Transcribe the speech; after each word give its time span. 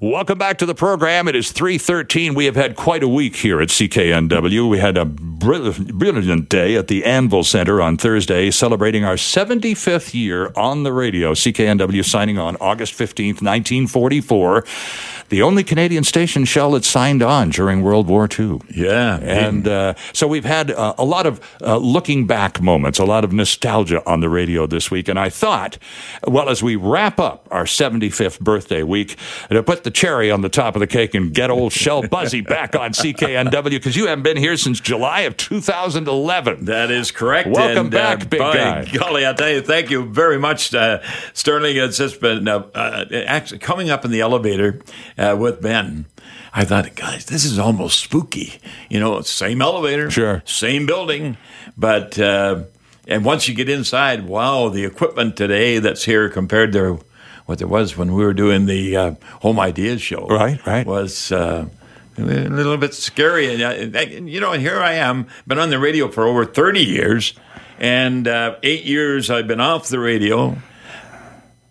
Welcome 0.00 0.38
back 0.38 0.58
to 0.58 0.66
the 0.66 0.74
program. 0.74 1.28
It 1.28 1.36
is 1.36 1.52
313. 1.52 2.34
We 2.34 2.46
have 2.46 2.56
had 2.56 2.74
quite 2.74 3.02
a 3.04 3.08
week 3.08 3.36
here 3.36 3.60
at 3.60 3.68
CKNW. 3.68 4.68
We 4.68 4.78
had 4.78 4.96
a 4.96 5.04
brilliant 5.04 6.48
day 6.48 6.74
at 6.74 6.88
the 6.88 7.04
Anvil 7.04 7.44
Center 7.44 7.80
on 7.80 7.96
Thursday, 7.96 8.50
celebrating 8.50 9.04
our 9.04 9.14
75th 9.14 10.14
year 10.14 10.52
on 10.56 10.82
the 10.82 10.92
radio. 10.92 11.32
CKNW 11.32 12.04
signing 12.04 12.38
on 12.38 12.56
August 12.56 12.94
15th, 12.94 13.40
1944 13.40 14.64
the 15.28 15.42
only 15.42 15.64
Canadian 15.64 16.04
station 16.04 16.44
Shell 16.44 16.74
had 16.74 16.84
signed 16.84 17.22
on 17.22 17.50
during 17.50 17.82
World 17.82 18.08
War 18.08 18.28
II. 18.38 18.60
Yeah. 18.74 19.18
And 19.18 19.68
uh, 19.68 19.94
so 20.12 20.26
we've 20.26 20.44
had 20.44 20.70
uh, 20.70 20.94
a 20.96 21.04
lot 21.04 21.26
of 21.26 21.40
uh, 21.62 21.76
looking 21.76 22.26
back 22.26 22.60
moments, 22.60 22.98
a 22.98 23.04
lot 23.04 23.24
of 23.24 23.32
nostalgia 23.32 24.04
on 24.08 24.20
the 24.20 24.28
radio 24.28 24.66
this 24.66 24.90
week. 24.90 25.08
And 25.08 25.18
I 25.18 25.28
thought, 25.28 25.78
well, 26.26 26.48
as 26.48 26.62
we 26.62 26.76
wrap 26.76 27.18
up 27.18 27.46
our 27.50 27.64
75th 27.64 28.40
birthday 28.40 28.82
week, 28.82 29.16
to 29.50 29.62
put 29.62 29.84
the 29.84 29.90
cherry 29.90 30.30
on 30.30 30.40
the 30.40 30.48
top 30.48 30.76
of 30.76 30.80
the 30.80 30.86
cake 30.86 31.14
and 31.14 31.32
get 31.32 31.50
old 31.50 31.72
Shell 31.72 32.04
Busey 32.04 32.46
back 32.46 32.74
on 32.74 32.92
CKNW, 32.92 33.70
because 33.70 33.96
you 33.96 34.06
haven't 34.06 34.22
been 34.22 34.36
here 34.36 34.56
since 34.56 34.80
July 34.80 35.20
of 35.20 35.36
2011. 35.36 36.64
That 36.66 36.90
is 36.90 37.10
correct. 37.10 37.48
Welcome 37.48 37.86
and, 37.86 37.90
back, 37.90 38.22
uh, 38.22 38.26
big 38.26 38.40
guy. 38.40 38.84
Golly, 38.86 39.26
I 39.26 39.32
tell 39.34 39.50
you, 39.50 39.60
thank 39.60 39.90
you 39.90 40.06
very 40.06 40.38
much, 40.38 40.74
uh, 40.74 41.00
Sterling. 41.34 41.76
It's 41.76 41.98
just 41.98 42.20
been 42.20 42.48
uh, 42.48 43.06
actually 43.26 43.58
coming 43.58 43.90
up 43.90 44.04
in 44.04 44.10
the 44.10 44.20
elevator 44.20 44.80
uh, 45.18 45.36
with 45.38 45.60
Ben, 45.60 46.06
I 46.54 46.64
thought, 46.64 46.94
guys, 46.94 47.26
this 47.26 47.44
is 47.44 47.58
almost 47.58 48.00
spooky. 48.00 48.60
You 48.88 49.00
know, 49.00 49.20
same 49.22 49.60
elevator, 49.60 50.10
sure, 50.10 50.42
same 50.46 50.86
building, 50.86 51.36
but 51.76 52.18
uh, 52.18 52.64
and 53.06 53.24
once 53.24 53.48
you 53.48 53.54
get 53.54 53.68
inside, 53.68 54.26
wow, 54.26 54.68
the 54.68 54.84
equipment 54.84 55.36
today 55.36 55.78
that's 55.78 56.04
here 56.04 56.28
compared 56.28 56.72
to 56.72 57.00
what 57.46 57.58
there 57.58 57.68
was 57.68 57.96
when 57.96 58.14
we 58.14 58.24
were 58.24 58.34
doing 58.34 58.66
the 58.66 58.96
uh, 58.96 59.14
Home 59.42 59.58
Ideas 59.58 60.00
show, 60.00 60.26
right, 60.26 60.64
right, 60.66 60.86
was. 60.86 61.32
Uh, 61.32 61.68
a 62.16 62.20
little 62.20 62.76
bit 62.76 62.94
scary, 62.94 63.54
and, 63.54 63.94
and 63.94 64.28
you 64.28 64.40
know, 64.40 64.50
here 64.50 64.80
I 64.80 64.94
am, 64.94 65.28
been 65.46 65.60
on 65.60 65.70
the 65.70 65.78
radio 65.78 66.08
for 66.08 66.24
over 66.24 66.44
thirty 66.44 66.84
years, 66.84 67.32
and 67.78 68.26
uh, 68.26 68.56
eight 68.64 68.84
years 68.84 69.30
I've 69.30 69.46
been 69.46 69.60
off 69.60 69.88
the 69.88 70.00
radio, 70.00 70.58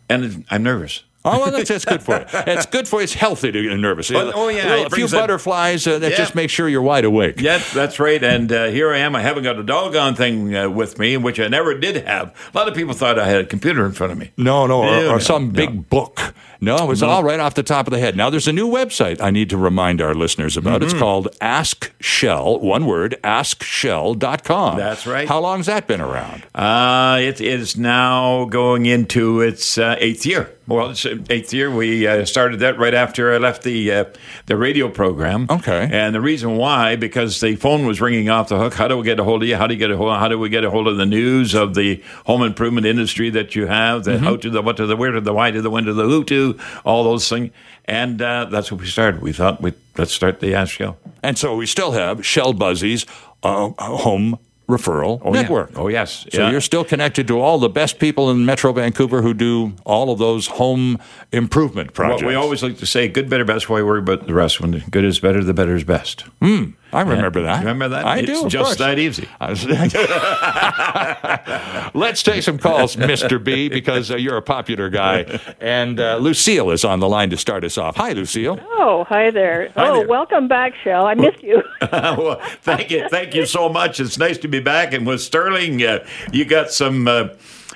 and 0.08 0.46
I'm 0.50 0.64
nervous. 0.64 1.04
Oh, 1.28 1.40
well, 1.40 1.52
that's, 1.52 1.70
that's 1.70 1.86
good 1.86 2.02
for 2.04 2.20
you. 2.20 2.26
It's 2.48 2.66
good 2.66 2.88
for 2.88 3.00
you. 3.00 3.04
It's 3.04 3.14
healthy 3.14 3.52
to 3.52 3.64
get 3.64 3.78
nervous. 3.78 4.12
Oh, 4.12 4.32
oh 4.34 4.48
yeah. 4.50 4.86
A, 4.86 4.90
few 4.90 5.08
butterflies 5.08 5.86
uh, 5.86 6.00
that 6.00 6.12
yeah. 6.12 6.18
just 6.18 6.36
make 6.36 6.50
sure 6.50 6.68
you're 6.70 6.82
wide 6.82 7.06
awake. 7.06 7.42
Yeah, 7.42 7.62
that's 7.74 8.00
right. 8.00 8.24
And 8.24 8.52
uh, 8.52 8.66
here 8.66 8.92
I 8.92 9.00
am. 9.00 9.16
I 9.16 9.22
haven't 9.22 9.44
got 9.44 9.58
a 9.58 9.64
doggone 9.64 10.16
thing 10.16 10.56
uh, 10.56 10.70
with 10.70 10.98
me, 11.00 11.18
which 11.18 11.40
I 11.40 11.48
never 11.48 11.78
did 11.78 12.06
have. 12.06 12.36
A 12.54 12.58
lot 12.58 12.68
of 12.68 12.76
people 12.76 12.94
thought 12.94 13.20
I 13.20 13.28
had 13.28 13.42
a 13.42 13.46
computer 13.46 13.86
in 13.86 13.92
front 13.92 14.12
of 14.14 14.18
me. 14.18 14.32
No, 14.38 14.68
no, 14.68 14.84
or, 14.84 15.16
or 15.16 15.20
some 15.20 15.52
big 15.52 15.90
book. 15.90 16.34
No, 16.60 16.78
it 16.78 16.88
was 16.88 17.02
no. 17.02 17.10
all 17.10 17.24
right 17.24 17.40
off 17.40 17.54
the 17.54 17.64
top 17.64 17.88
of 17.88 17.92
the 17.92 18.00
head. 18.00 18.16
Now, 18.16 18.30
there's 18.30 18.48
a 18.48 18.54
new 18.54 18.68
website 18.68 19.22
I 19.22 19.30
need 19.30 19.50
to 19.52 19.58
remind 19.58 20.02
our 20.02 20.16
listeners 20.16 20.58
about. 20.58 20.82
Mm-hmm. 20.82 20.90
It's 20.90 21.00
called 21.00 21.28
Ask 21.40 21.92
Shell, 22.00 22.60
one 22.60 22.86
word, 22.86 23.16
askshell.com. 23.24 24.78
That's 24.78 25.06
right. 25.06 25.28
How 25.28 25.40
long's 25.40 25.68
that 25.68 25.88
been 25.88 26.02
around? 26.02 26.46
Uh, 26.56 27.20
it 27.22 27.42
is 27.42 27.78
now 27.78 28.46
going 28.46 28.86
into 28.86 29.42
its 29.42 29.78
uh, 29.78 29.96
eighth 30.00 30.26
year. 30.26 30.57
Well, 30.68 30.90
it's 30.90 31.06
eighth 31.06 31.54
year. 31.54 31.72
We 31.72 32.06
uh, 32.06 32.26
started 32.26 32.60
that 32.60 32.78
right 32.78 32.94
after 32.94 33.34
I 33.34 33.38
left 33.38 33.64
the 33.64 33.90
uh, 33.92 34.06
the 34.48 34.58
radio 34.58 34.90
program. 34.90 35.48
Okay. 35.50 35.88
And 35.90 36.14
the 36.14 36.20
reason 36.20 36.58
why, 36.58 36.98
because 36.98 37.40
the 37.40 37.56
phone 37.56 37.86
was 37.86 38.02
ringing 38.02 38.30
off 38.30 38.50
the 38.50 38.60
hook. 38.60 38.74
How 38.74 38.90
do 38.90 38.98
we 38.98 39.04
get 39.06 39.18
a 39.18 39.24
hold 39.24 39.44
of 39.44 39.48
you? 39.48 39.56
How 39.56 39.68
do 39.68 39.74
you 39.74 39.80
get 39.80 39.92
a 39.92 39.98
hold? 39.98 40.18
How 40.18 40.28
do 40.28 40.38
we 40.38 40.50
get 40.50 40.66
a 40.66 40.70
hold 40.70 40.90
of 40.90 40.98
the 40.98 41.06
news 41.06 41.54
of 41.54 41.74
the 41.74 42.04
home 42.26 42.44
improvement 42.44 42.86
industry 42.86 43.30
that 43.30 43.56
you 43.56 43.68
have? 43.68 44.04
The 44.04 44.12
mm-hmm. 44.12 44.26
how 44.26 44.36
to 44.36 44.50
the 44.50 44.62
what 44.62 44.76
to 44.78 44.86
the 44.86 44.98
where 44.98 45.12
to 45.12 45.22
the 45.22 45.34
why 45.34 45.52
to 45.52 45.62
the 45.62 45.70
when 45.70 45.86
to 45.86 45.94
the 45.94 46.04
who 46.04 46.26
to 46.26 46.60
all 46.84 47.06
those 47.06 47.30
things. 47.30 47.52
And 47.86 48.22
uh, 48.22 48.46
that's 48.46 48.70
what 48.70 48.82
we 48.82 48.88
started. 48.88 49.22
We 49.22 49.32
thought 49.32 49.62
we 49.62 49.74
let's 49.98 50.12
start 50.12 50.42
the 50.42 50.54
Ask 50.54 50.74
Shell. 50.74 50.98
And 51.24 51.38
so 51.38 51.56
we 51.56 51.66
still 51.66 51.94
have 51.94 52.26
Shell 52.26 52.56
Busey's 52.56 53.06
uh, 53.42 53.70
home 53.78 54.38
referral 54.68 55.22
oh, 55.24 55.32
network. 55.32 55.72
Yeah. 55.72 55.80
Oh, 55.80 55.88
yes. 55.88 56.28
So 56.32 56.42
yeah. 56.42 56.52
you're 56.52 56.62
still 56.62 56.84
connected 56.84 57.28
to 57.28 57.40
all 57.40 57.58
the 57.58 57.70
best 57.70 58.00
people 58.00 58.30
in 58.30 58.46
Metro 58.46 58.74
Vancouver 58.74 59.22
who 59.22 59.34
do 59.34 59.74
all 59.86 60.12
of 60.12 60.20
those 60.20 60.48
home 60.48 61.00
improvement 61.32 61.94
projects. 61.94 62.24
Well, 62.24 62.30
we 62.30 62.36
always 62.36 62.64
like 62.64 62.78
to 62.80 62.86
say 62.86 63.08
good, 63.08 63.30
better, 63.30 63.46
best. 63.46 63.70
Why 63.70 63.82
worry 63.82 64.00
about 64.00 64.28
the 64.28 64.34
rest? 64.34 64.60
When 64.60 64.72
good 64.92 65.06
is 65.06 65.20
better, 65.20 65.44
the 65.44 65.54
better 65.54 65.76
is 65.76 65.84
best. 65.84 66.22
Hmm. 66.42 66.72
I 66.98 67.02
remember 67.02 67.44
that. 67.44 67.60
Remember 67.60 67.90
that? 67.90 68.08
I 68.08 68.18
it's 68.18 68.26
do. 68.26 68.46
It's 68.46 68.54
just 68.54 68.80
that 68.80 68.98
easy. 68.98 69.30
Let's 71.94 72.24
take 72.24 72.42
some 72.42 72.58
calls, 72.58 72.96
Mr. 72.96 73.44
B, 73.44 73.70
because 73.70 74.10
uh, 74.10 74.16
you're 74.16 74.38
a 74.38 74.42
popular 74.42 74.90
guy. 74.90 75.40
And 75.60 76.00
uh, 76.00 76.18
Lucille 76.18 76.72
is 76.72 76.84
on 76.84 77.00
the 77.00 77.08
line 77.08 77.30
to 77.30 77.38
start 77.38 77.64
us 77.64 77.78
off. 77.78 77.98
Hi, 77.98 78.14
Lucille. 78.14 78.60
Oh, 78.72 79.06
hi 79.08 79.30
there. 79.30 79.70
Hi 79.76 79.90
oh, 79.90 80.00
there. 80.00 80.08
welcome 80.08 80.48
back, 80.48 80.74
Shell. 80.84 81.06
I 81.06 81.14
missed 81.14 81.44
you. 81.44 81.62
well, 81.92 82.42
thank 82.62 82.90
you. 82.90 83.08
Thank 83.10 83.36
you 83.36 83.46
so 83.46 83.70
much. 83.70 84.00
It's 84.00 84.18
nice 84.18 84.40
to 84.40 84.48
be 84.48 84.60
back. 84.60 84.92
And 84.92 85.06
with 85.06 85.22
Sterling, 85.22 85.84
uh, 85.84 86.04
you 86.32 86.46
got 86.46 86.72
some 86.72 87.08
uh, 87.08 87.28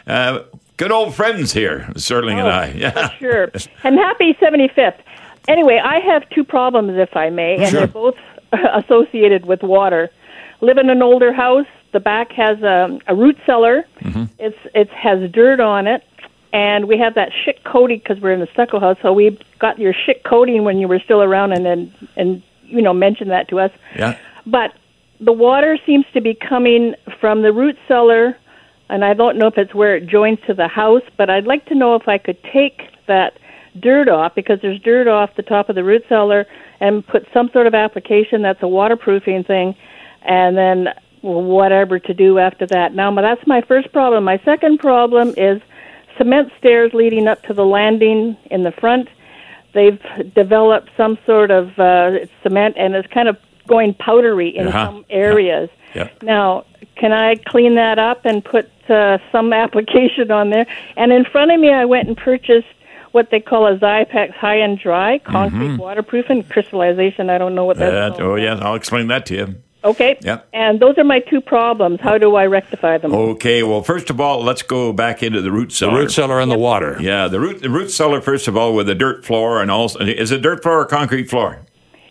uh, 0.08 0.46
good 0.78 0.92
old 0.92 1.14
friends 1.14 1.53
here, 1.53 1.88
Sterling 1.96 2.40
oh, 2.40 2.48
and 2.48 2.50
I. 2.50 2.68
Yeah. 2.72 3.12
Sure. 3.20 3.52
And 3.84 4.00
happy 4.00 4.34
75th. 4.42 4.98
Anyway, 5.48 5.80
I 5.84 6.00
have 6.00 6.28
two 6.32 6.44
problems, 6.44 6.98
if 6.98 7.16
I 7.16 7.30
may, 7.30 7.58
and 7.58 7.70
sure. 7.70 7.82
they're 7.82 7.88
both 7.88 8.16
associated 8.74 9.46
with 9.46 9.64
water. 9.64 10.10
Live 10.62 10.78
in 10.78 10.90
an 10.90 11.02
older 11.02 11.34
house. 11.34 11.68
The 11.94 12.00
back 12.00 12.32
has 12.34 12.62
a, 12.62 13.00
a 13.08 13.16
root 13.16 13.38
cellar. 13.46 13.84
Mm-hmm. 14.02 14.26
It's 14.40 14.58
it 14.74 14.90
has 14.90 15.30
dirt 15.32 15.60
on 15.60 15.88
it, 15.88 16.04
and 16.54 16.88
we 16.88 16.98
have 16.98 17.16
that 17.16 17.32
shit 17.44 17.64
coating 17.64 18.00
because 18.00 18.22
we're 18.22 18.34
in 18.34 18.42
a 18.42 18.52
stucco 18.54 18.80
house. 18.80 18.98
So 19.02 19.12
we 19.14 19.38
got 19.60 19.80
your 19.80 19.94
shit 19.94 20.24
coating 20.24 20.64
when 20.64 20.78
you 20.78 20.88
were 20.88 21.00
still 21.00 21.22
around, 21.22 21.54
and 21.54 21.66
then 21.66 21.94
and 22.16 22.44
you 22.64 22.82
know 22.82 22.94
mentioned 22.94 23.32
that 23.32 23.50
to 23.50 23.60
us. 23.60 23.72
Yeah. 23.96 24.18
But 24.46 24.74
the 25.20 25.34
water 25.34 25.78
seems 25.86 26.06
to 26.14 26.22
be 26.22 26.34
coming 26.34 26.96
from 27.20 27.42
the 27.42 27.52
root 27.52 27.78
cellar, 27.88 28.38
and 28.90 29.04
I 29.04 29.14
don't 29.14 29.38
know 29.38 29.48
if 29.48 29.58
it's 29.58 29.74
where 29.74 29.96
it 29.96 30.08
joins 30.08 30.40
to 30.48 30.54
the 30.54 30.68
house. 30.68 31.04
But 31.18 31.30
I'd 31.30 31.46
like 31.46 31.66
to 31.68 31.76
know 31.76 31.96
if 31.96 32.08
I 32.08 32.18
could 32.18 32.42
take 32.44 32.82
that 33.08 33.38
dirt 33.80 34.10
off 34.10 34.36
because 34.36 34.60
there's 34.62 34.80
dirt 34.82 35.08
off 35.08 35.36
the 35.36 35.44
top 35.44 35.70
of 35.70 35.76
the 35.76 35.84
root 35.84 36.04
cellar 36.08 36.46
and 36.81 37.06
put 37.08 37.25
some 37.31 37.50
sort 37.53 37.68
of 37.68 37.74
application 37.74 38.42
that's 38.42 38.62
a 38.62 38.68
waterproofing 38.68 39.46
thing, 39.46 39.75
and 40.24 40.58
then 40.58 40.88
whatever 41.22 42.00
to 42.00 42.14
do 42.14 42.40
after 42.40 42.66
that. 42.66 42.94
Now, 42.94 43.14
that's 43.14 43.46
my 43.46 43.62
first 43.62 43.94
problem. 43.94 44.24
My 44.24 44.42
second 44.44 44.80
problem 44.80 45.36
is 45.38 45.62
cement 46.18 46.52
stairs 46.58 46.91
leading 46.94 47.28
up 47.28 47.44
to 47.44 47.53
the 47.53 47.64
landing 47.64 48.36
in 48.50 48.64
the 48.64 48.72
front. 48.72 49.08
They've 49.74 50.02
developed 50.36 50.90
some 50.97 51.18
sort 51.25 51.52
of 51.52 51.80
uh, 51.80 52.25
cement, 52.44 52.75
and 52.78 52.96
it's 52.96 53.08
kind 53.14 53.30
of 53.30 53.38
going 53.68 53.94
powdery 53.94 54.50
in 54.50 54.68
uh-huh. 54.68 54.88
some 54.88 55.06
areas. 55.09 55.70
Yeah. 55.94 56.09
Now, 56.24 56.66
can 56.96 57.14
I 57.14 57.36
clean 57.36 57.75
that 57.75 58.00
up 58.00 58.25
and 58.25 58.44
put 58.44 58.70
uh, 58.90 59.20
some 59.31 59.53
application 59.66 60.31
on 60.31 60.50
there? 60.50 60.66
And 60.97 61.14
in 61.14 61.25
front 61.25 61.52
of 61.52 61.59
me, 61.59 61.72
I 61.72 61.86
went 61.86 62.08
and 62.08 62.18
purchased 62.18 62.68
what 63.12 63.30
they 63.32 63.40
call 63.40 63.68
a 63.68 63.78
Xypex 63.78 64.34
high 64.34 64.56
and 64.56 64.80
dry, 64.80 65.20
concrete 65.20 65.60
mm-hmm. 65.60 65.78
waterproofing, 65.78 66.44
crystallization. 66.44 67.30
I 67.30 67.38
don't 67.38 67.56
know 67.56 67.66
what 67.66 67.78
that's 67.78 68.20
uh, 68.20 68.24
Oh, 68.24 68.36
yeah, 68.36 68.60
I'll 68.62 68.76
explain 68.76 69.08
that 69.08 69.26
to 69.28 69.36
you. 69.36 69.56
Okay. 69.84 70.18
Yep. 70.22 70.48
And 70.54 70.80
those 70.80 70.98
are 70.98 71.04
my 71.04 71.20
two 71.20 71.42
problems. 71.42 72.00
How 72.02 72.18
do 72.18 72.36
I 72.36 72.46
rectify 72.46 73.00
them? 73.00 73.14
Okay. 73.14 73.64
Well, 73.64 73.82
first 73.82 74.10
of 74.10 74.22
all, 74.22 74.44
let's 74.44 74.62
go 74.62 74.94
back 74.94 75.24
into 75.24 75.42
the 75.42 75.52
root 75.52 75.72
cellar. 75.72 75.94
The 75.94 76.00
root 76.00 76.12
cellar 76.12 76.40
and 76.40 76.52
the 76.52 76.58
water. 76.58 76.98
Yeah, 77.00 77.28
the 77.28 77.40
root 77.40 77.62
the 77.62 77.70
root 77.70 77.90
cellar 77.90 78.22
first 78.22 78.48
of 78.48 78.56
all 78.56 78.76
with 78.76 78.88
a 78.90 78.96
dirt 78.96 79.26
floor 79.26 79.62
and 79.62 79.72
also 79.72 80.00
is 80.00 80.32
it 80.32 80.42
dirt 80.42 80.62
floor 80.62 80.82
or 80.82 80.86
concrete 80.86 81.30
floor? 81.30 81.62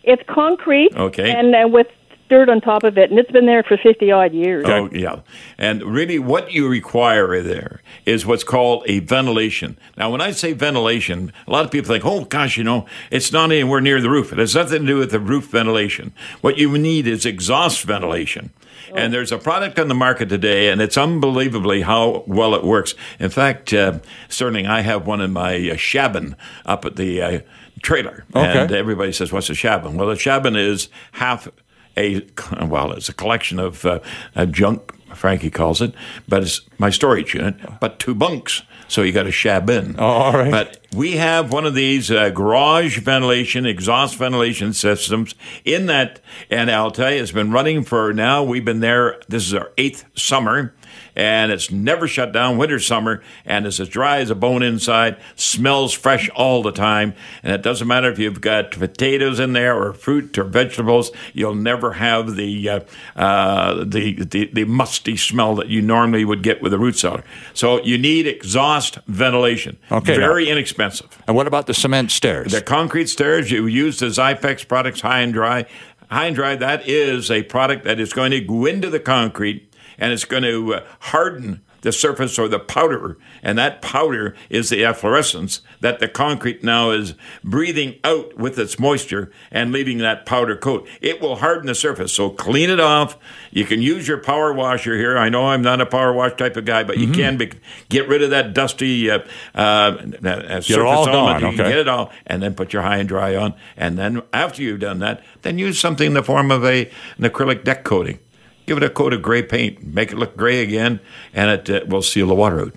It's 0.03 0.23
concrete. 0.27 0.93
Okay. 0.95 1.31
And 1.31 1.55
uh, 1.55 1.67
with 1.67 1.87
dirt 2.31 2.49
on 2.49 2.61
top 2.61 2.83
of 2.83 2.97
it, 2.97 3.11
and 3.11 3.19
it's 3.19 3.29
been 3.29 3.45
there 3.45 3.61
for 3.61 3.77
50 3.77 4.09
odd 4.09 4.33
years. 4.33 4.65
Oh, 4.65 4.89
yeah. 4.91 5.19
And 5.57 5.83
really, 5.83 6.17
what 6.17 6.51
you 6.53 6.67
require 6.67 7.41
there 7.43 7.81
is 8.05 8.25
what's 8.25 8.45
called 8.45 8.83
a 8.87 8.99
ventilation. 8.99 9.77
Now, 9.97 10.09
when 10.09 10.21
I 10.21 10.31
say 10.31 10.53
ventilation, 10.53 11.33
a 11.45 11.51
lot 11.51 11.65
of 11.65 11.71
people 11.71 11.89
think, 11.89 12.05
oh, 12.05 12.23
gosh, 12.23 12.55
you 12.57 12.63
know, 12.63 12.85
it's 13.11 13.33
not 13.33 13.51
anywhere 13.51 13.81
near 13.81 13.99
the 14.01 14.09
roof. 14.09 14.31
It 14.31 14.39
has 14.39 14.55
nothing 14.55 14.83
to 14.83 14.87
do 14.87 14.97
with 14.97 15.11
the 15.11 15.19
roof 15.19 15.47
ventilation. 15.47 16.13
What 16.39 16.57
you 16.57 16.75
need 16.77 17.05
is 17.05 17.25
exhaust 17.25 17.83
ventilation. 17.83 18.51
Oh. 18.91 18.95
And 18.95 19.13
there's 19.13 19.33
a 19.33 19.37
product 19.37 19.77
on 19.77 19.89
the 19.89 19.93
market 19.93 20.29
today, 20.29 20.69
and 20.69 20.81
it's 20.81 20.97
unbelievably 20.97 21.81
how 21.81 22.23
well 22.27 22.55
it 22.55 22.63
works. 22.63 22.95
In 23.19 23.29
fact, 23.29 23.73
uh, 23.73 23.99
Sterling, 24.29 24.67
I 24.67 24.81
have 24.81 25.05
one 25.05 25.19
in 25.19 25.33
my 25.33 25.55
uh, 25.55 25.75
Shabin 25.75 26.35
up 26.65 26.85
at 26.85 26.95
the 26.95 27.21
uh, 27.21 27.39
trailer. 27.83 28.25
Okay. 28.33 28.61
And 28.61 28.71
everybody 28.71 29.11
says, 29.11 29.31
what's 29.33 29.49
a 29.49 29.53
Shabin? 29.53 29.95
Well, 29.95 30.09
a 30.09 30.15
Shabin 30.15 30.57
is 30.57 30.87
half 31.13 31.49
a 31.97 32.25
well, 32.61 32.91
it's 32.93 33.09
a 33.09 33.13
collection 33.13 33.59
of 33.59 33.85
uh, 33.85 33.99
junk 34.47 34.93
Frankie 35.15 35.49
calls 35.49 35.81
it, 35.81 35.93
but 36.27 36.43
it's 36.43 36.61
my 36.77 36.89
storage 36.89 37.33
unit, 37.33 37.55
but 37.79 37.99
two 37.99 38.15
bunks. 38.15 38.63
So 38.87 39.03
you 39.03 39.13
got 39.13 39.25
a 39.25 39.29
shab 39.29 39.69
in. 39.69 39.95
Oh, 39.97 40.03
all 40.03 40.33
right. 40.33 40.51
But 40.51 40.85
we 40.93 41.13
have 41.13 41.53
one 41.53 41.65
of 41.65 41.73
these 41.73 42.11
uh, 42.11 42.29
garage 42.29 42.99
ventilation, 42.99 43.65
exhaust 43.65 44.17
ventilation 44.17 44.73
systems 44.73 45.33
in 45.63 45.85
that, 45.85 46.19
and 46.49 46.69
I'll 46.69 46.91
tell 46.91 47.11
you, 47.11 47.21
it's 47.21 47.31
been 47.31 47.51
running 47.51 47.83
for 47.83 48.11
now. 48.11 48.43
We've 48.43 48.65
been 48.65 48.81
there. 48.81 49.21
This 49.29 49.47
is 49.47 49.53
our 49.53 49.71
eighth 49.77 50.05
summer 50.15 50.75
and 51.15 51.51
it's 51.51 51.71
never 51.71 52.07
shut 52.07 52.31
down. 52.31 52.57
Winter 52.57 52.79
summer 52.79 53.21
and 53.45 53.65
it's 53.65 53.79
as 53.79 53.89
dry 53.89 54.19
as 54.19 54.29
a 54.29 54.35
bone 54.35 54.63
inside 54.63 55.17
smells 55.35 55.93
fresh 55.93 56.29
all 56.29 56.61
the 56.63 56.71
time. 56.71 57.13
And 57.43 57.53
it 57.53 57.61
doesn't 57.61 57.87
matter 57.87 58.09
if 58.11 58.19
you've 58.19 58.41
got 58.41 58.71
potatoes 58.71 59.39
in 59.39 59.53
there 59.53 59.81
or 59.81 59.93
fruit 59.93 60.37
or 60.37 60.43
vegetables 60.43 61.11
you'll 61.33 61.55
never 61.55 61.93
have 61.93 62.35
the 62.35 62.69
uh, 62.69 62.79
uh, 63.15 63.83
the, 63.85 64.23
the, 64.23 64.49
the 64.53 64.65
musty 64.65 65.17
smell 65.17 65.55
that 65.55 65.67
you 65.67 65.81
normally 65.81 66.25
would 66.25 66.43
get 66.43 66.61
with 66.61 66.73
a 66.73 66.79
root 66.79 66.97
cellar. 66.97 67.23
So 67.53 67.81
you 67.83 67.97
need 67.97 68.27
exhaust 68.27 68.97
ventilation. 69.07 69.77
Okay, 69.91 70.15
very 70.15 70.49
inexpensive. 70.49 71.21
And 71.27 71.35
what 71.35 71.47
about 71.47 71.67
the 71.67 71.73
cement 71.73 72.11
stairs? 72.11 72.51
the 72.51 72.61
concrete 72.61 73.07
stairs 73.07 73.51
you 73.51 73.65
use 73.67 73.99
the 73.99 74.07
Xypex 74.07 74.67
products 74.67 75.01
high 75.01 75.21
and 75.21 75.33
dry. 75.33 75.65
High 76.09 76.25
and 76.27 76.35
dry 76.35 76.55
that 76.57 76.87
is 76.87 77.31
a 77.31 77.43
product 77.43 77.85
that 77.85 77.99
is 77.99 78.11
going 78.11 78.31
to 78.31 78.41
go 78.41 78.65
into 78.65 78.89
the 78.89 78.99
concrete 78.99 79.70
and 80.01 80.11
it's 80.11 80.25
going 80.25 80.43
to 80.43 80.73
uh, 80.73 80.85
harden 80.99 81.61
the 81.81 81.91
surface 81.91 82.37
or 82.37 82.47
the 82.47 82.59
powder, 82.59 83.17
and 83.41 83.57
that 83.57 83.81
powder 83.81 84.35
is 84.49 84.69
the 84.69 84.85
efflorescence 84.85 85.61
that 85.79 85.99
the 85.99 86.07
concrete 86.07 86.63
now 86.63 86.91
is 86.91 87.15
breathing 87.43 87.95
out 88.03 88.37
with 88.37 88.57
its 88.59 88.77
moisture 88.77 89.31
and 89.51 89.71
leaving 89.71 89.97
that 89.97 90.25
powder 90.25 90.55
coat. 90.55 90.87
It 91.01 91.19
will 91.21 91.37
harden 91.37 91.65
the 91.65 91.75
surface, 91.75 92.13
so 92.13 92.29
clean 92.29 92.69
it 92.69 92.79
off. 92.79 93.17
You 93.49 93.65
can 93.65 93.81
use 93.81 94.07
your 94.07 94.19
power 94.19 94.53
washer 94.53 94.95
here. 94.95 95.17
I 95.17 95.29
know 95.29 95.47
I'm 95.47 95.63
not 95.63 95.81
a 95.81 95.87
power 95.87 96.13
wash 96.13 96.35
type 96.35 96.55
of 96.55 96.65
guy, 96.65 96.83
but 96.83 96.97
you 96.97 97.11
can 97.11 97.37
be, 97.37 97.51
get 97.89 98.07
rid 98.07 98.21
of 98.21 98.29
that 98.29 98.53
dusty 98.53 99.09
uh, 99.09 99.19
uh, 99.55 99.97
surface 99.97 100.69
it 100.69 100.79
all 100.79 101.07
element. 101.07 101.41
gone, 101.41 101.51
You 101.51 101.57
can 101.57 101.65
okay. 101.65 101.69
get 101.71 101.79
it 101.79 101.87
all, 101.87 102.11
and 102.27 102.43
then 102.43 102.53
put 102.53 102.73
your 102.73 102.83
high 102.83 102.97
and 102.97 103.09
dry 103.09 103.35
on, 103.35 103.55
and 103.75 103.97
then 103.97 104.21
after 104.33 104.61
you've 104.61 104.79
done 104.81 104.99
that, 104.99 105.23
then 105.41 105.57
use 105.57 105.79
something 105.79 106.07
in 106.07 106.13
the 106.13 106.23
form 106.23 106.51
of 106.51 106.63
a 106.63 106.91
an 107.17 107.23
acrylic 107.23 107.63
deck 107.63 107.83
coating. 107.83 108.19
Give 108.65 108.77
it 108.77 108.83
a 108.83 108.89
coat 108.89 109.13
of 109.13 109.21
gray 109.21 109.43
paint, 109.43 109.83
make 109.85 110.11
it 110.11 110.17
look 110.17 110.37
gray 110.37 110.61
again, 110.61 110.99
and 111.33 111.49
it 111.51 111.69
uh, 111.69 111.85
will 111.87 112.01
seal 112.01 112.27
the 112.27 112.35
water 112.35 112.61
out. 112.61 112.73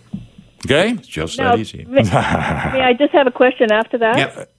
okay. 0.64 0.90
It's 0.92 1.06
just 1.06 1.38
Now, 1.38 1.52
that 1.52 1.60
easy. 1.60 1.84
may, 1.84 2.02
may 2.02 2.10
I 2.82 2.94
just 2.98 3.12
have 3.12 3.26
a 3.26 3.30
question 3.30 3.70
after 3.70 3.98
that? 3.98 4.16
Yep. 4.18 4.50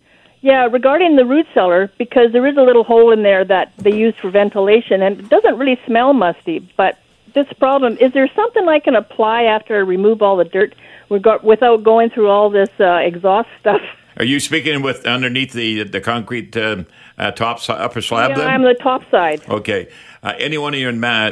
Yeah, 0.42 0.66
regarding 0.72 1.16
the 1.16 1.26
root 1.26 1.48
cellar, 1.56 1.92
because 1.98 2.32
there 2.32 2.46
is 2.46 2.56
a 2.56 2.62
little 2.62 2.84
hole 2.84 3.12
in 3.12 3.24
there 3.24 3.44
that 3.46 3.74
they 3.78 3.94
use 3.94 4.14
for 4.22 4.30
ventilation, 4.30 5.02
and 5.02 5.20
it 5.20 5.30
doesn't 5.30 5.58
really 5.58 5.80
smell 5.88 6.14
musty. 6.14 6.60
But 6.78 7.00
this 7.34 7.48
problem 7.60 7.98
is 8.00 8.14
there 8.14 8.30
something 8.36 8.68
I 8.70 8.80
can 8.80 8.96
apply 8.96 9.44
after 9.44 9.76
I 9.76 9.80
remove 9.80 10.22
all 10.22 10.38
the 10.38 10.46
dirt 10.46 10.76
reg- 11.10 11.42
without 11.44 11.84
going 11.84 12.12
through 12.12 12.30
all 12.30 12.50
this 12.52 12.70
uh, 12.80 12.98
exhaust 12.98 13.50
stuff? 13.60 13.82
Are 14.18 14.24
you 14.24 14.40
speaking 14.40 14.82
with 14.84 15.06
underneath 15.06 15.52
the 15.52 15.84
the 15.84 16.00
concrete 16.00 16.56
uh, 16.56 16.84
uh, 17.18 17.32
top 17.32 17.60
si- 17.60 17.74
upper 17.74 18.00
slab? 18.02 18.30
yeah, 18.30 18.38
then? 18.38 18.48
I'm 18.48 18.62
the 18.62 18.76
top 18.76 19.02
side. 19.10 19.42
Okay. 19.50 19.90
Uh, 20.26 20.34
any 20.40 20.58
one 20.58 20.74
of 20.74 20.80
your 20.80 20.92
ma- 20.92 21.30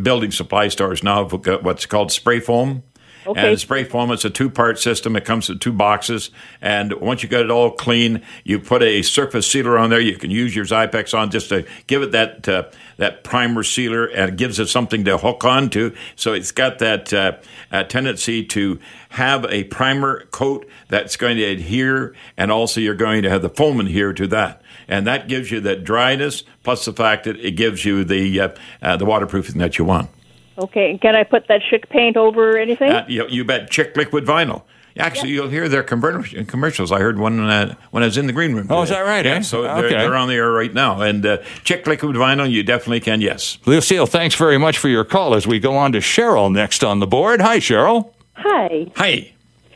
building 0.00 0.30
supply 0.30 0.68
stores 0.68 1.02
now 1.02 1.28
have 1.28 1.62
what's 1.62 1.84
called 1.84 2.10
spray 2.10 2.40
foam. 2.40 2.82
Okay. 3.26 3.50
And 3.50 3.60
spray 3.60 3.84
foam 3.84 4.10
is 4.12 4.24
a 4.24 4.30
two 4.30 4.48
part 4.50 4.78
system. 4.78 5.14
It 5.16 5.24
comes 5.24 5.50
in 5.50 5.58
two 5.58 5.72
boxes. 5.72 6.30
And 6.60 6.92
once 6.94 7.22
you 7.22 7.28
get 7.28 7.42
it 7.42 7.50
all 7.50 7.70
clean, 7.70 8.22
you 8.44 8.58
put 8.58 8.82
a 8.82 9.02
surface 9.02 9.50
sealer 9.50 9.78
on 9.78 9.90
there. 9.90 10.00
You 10.00 10.16
can 10.16 10.30
use 10.30 10.56
your 10.56 10.64
Xypex 10.64 11.16
on 11.16 11.30
just 11.30 11.50
to 11.50 11.66
give 11.86 12.02
it 12.02 12.12
that 12.12 12.48
uh, 12.48 12.64
that 12.96 13.24
primer 13.24 13.62
sealer 13.62 14.06
and 14.06 14.30
it 14.30 14.36
gives 14.36 14.58
it 14.58 14.68
something 14.68 15.04
to 15.04 15.18
hook 15.18 15.44
onto. 15.44 15.94
So 16.16 16.32
it's 16.32 16.52
got 16.52 16.78
that 16.78 17.12
uh, 17.12 17.36
uh, 17.70 17.84
tendency 17.84 18.44
to 18.46 18.78
have 19.10 19.44
a 19.46 19.64
primer 19.64 20.26
coat 20.26 20.66
that's 20.88 21.16
going 21.16 21.36
to 21.36 21.44
adhere, 21.44 22.14
and 22.36 22.50
also 22.50 22.80
you're 22.80 22.94
going 22.94 23.22
to 23.22 23.30
have 23.30 23.42
the 23.42 23.50
foam 23.50 23.80
adhere 23.80 24.12
to 24.12 24.26
that. 24.28 24.62
And 24.88 25.06
that 25.06 25.28
gives 25.28 25.50
you 25.50 25.60
that 25.60 25.84
dryness, 25.84 26.42
plus 26.62 26.84
the 26.84 26.92
fact 26.92 27.24
that 27.24 27.38
it 27.38 27.52
gives 27.52 27.84
you 27.84 28.04
the 28.04 28.40
uh, 28.40 28.48
uh, 28.82 28.96
the 28.96 29.04
waterproofing 29.04 29.58
that 29.58 29.78
you 29.78 29.84
want. 29.84 30.10
Okay, 30.60 30.98
can 30.98 31.14
I 31.16 31.24
put 31.24 31.48
that 31.48 31.62
chic 31.68 31.88
paint 31.88 32.16
over 32.16 32.56
anything? 32.58 32.90
Uh, 32.90 33.04
you, 33.08 33.26
you 33.28 33.44
bet, 33.44 33.70
Chick 33.70 33.96
Liquid 33.96 34.24
Vinyl. 34.26 34.62
Actually, 34.98 35.30
you'll 35.30 35.48
hear 35.48 35.68
their 35.68 35.82
commercials. 35.82 36.92
I 36.92 36.98
heard 36.98 37.18
one 37.18 37.40
uh, 37.40 37.74
when 37.90 38.02
I 38.02 38.06
was 38.06 38.18
in 38.18 38.26
the 38.26 38.32
green 38.34 38.54
room. 38.54 38.66
Oh, 38.68 38.82
is 38.82 38.90
that 38.90 39.00
right, 39.00 39.24
Yeah, 39.24 39.36
eh? 39.36 39.40
so 39.40 39.62
they're, 39.62 39.76
Okay. 39.86 39.88
they're 39.96 40.16
on 40.16 40.28
the 40.28 40.34
air 40.34 40.50
right 40.50 40.74
now. 40.74 41.00
And 41.00 41.24
uh, 41.24 41.38
Chick 41.64 41.86
Liquid 41.86 42.16
Vinyl, 42.16 42.50
you 42.50 42.62
definitely 42.62 43.00
can. 43.00 43.20
Yes. 43.22 43.56
Lucille, 43.64 44.04
thanks 44.06 44.34
very 44.34 44.58
much 44.58 44.76
for 44.76 44.88
your 44.88 45.04
call 45.04 45.34
as 45.34 45.46
we 45.46 45.58
go 45.60 45.74
on 45.76 45.92
to 45.92 45.98
Cheryl 45.98 46.52
next 46.52 46.84
on 46.84 46.98
the 46.98 47.06
board. 47.06 47.40
Hi, 47.40 47.58
Cheryl. 47.58 48.12
Hi, 48.34 48.90
Hi, 48.96 49.32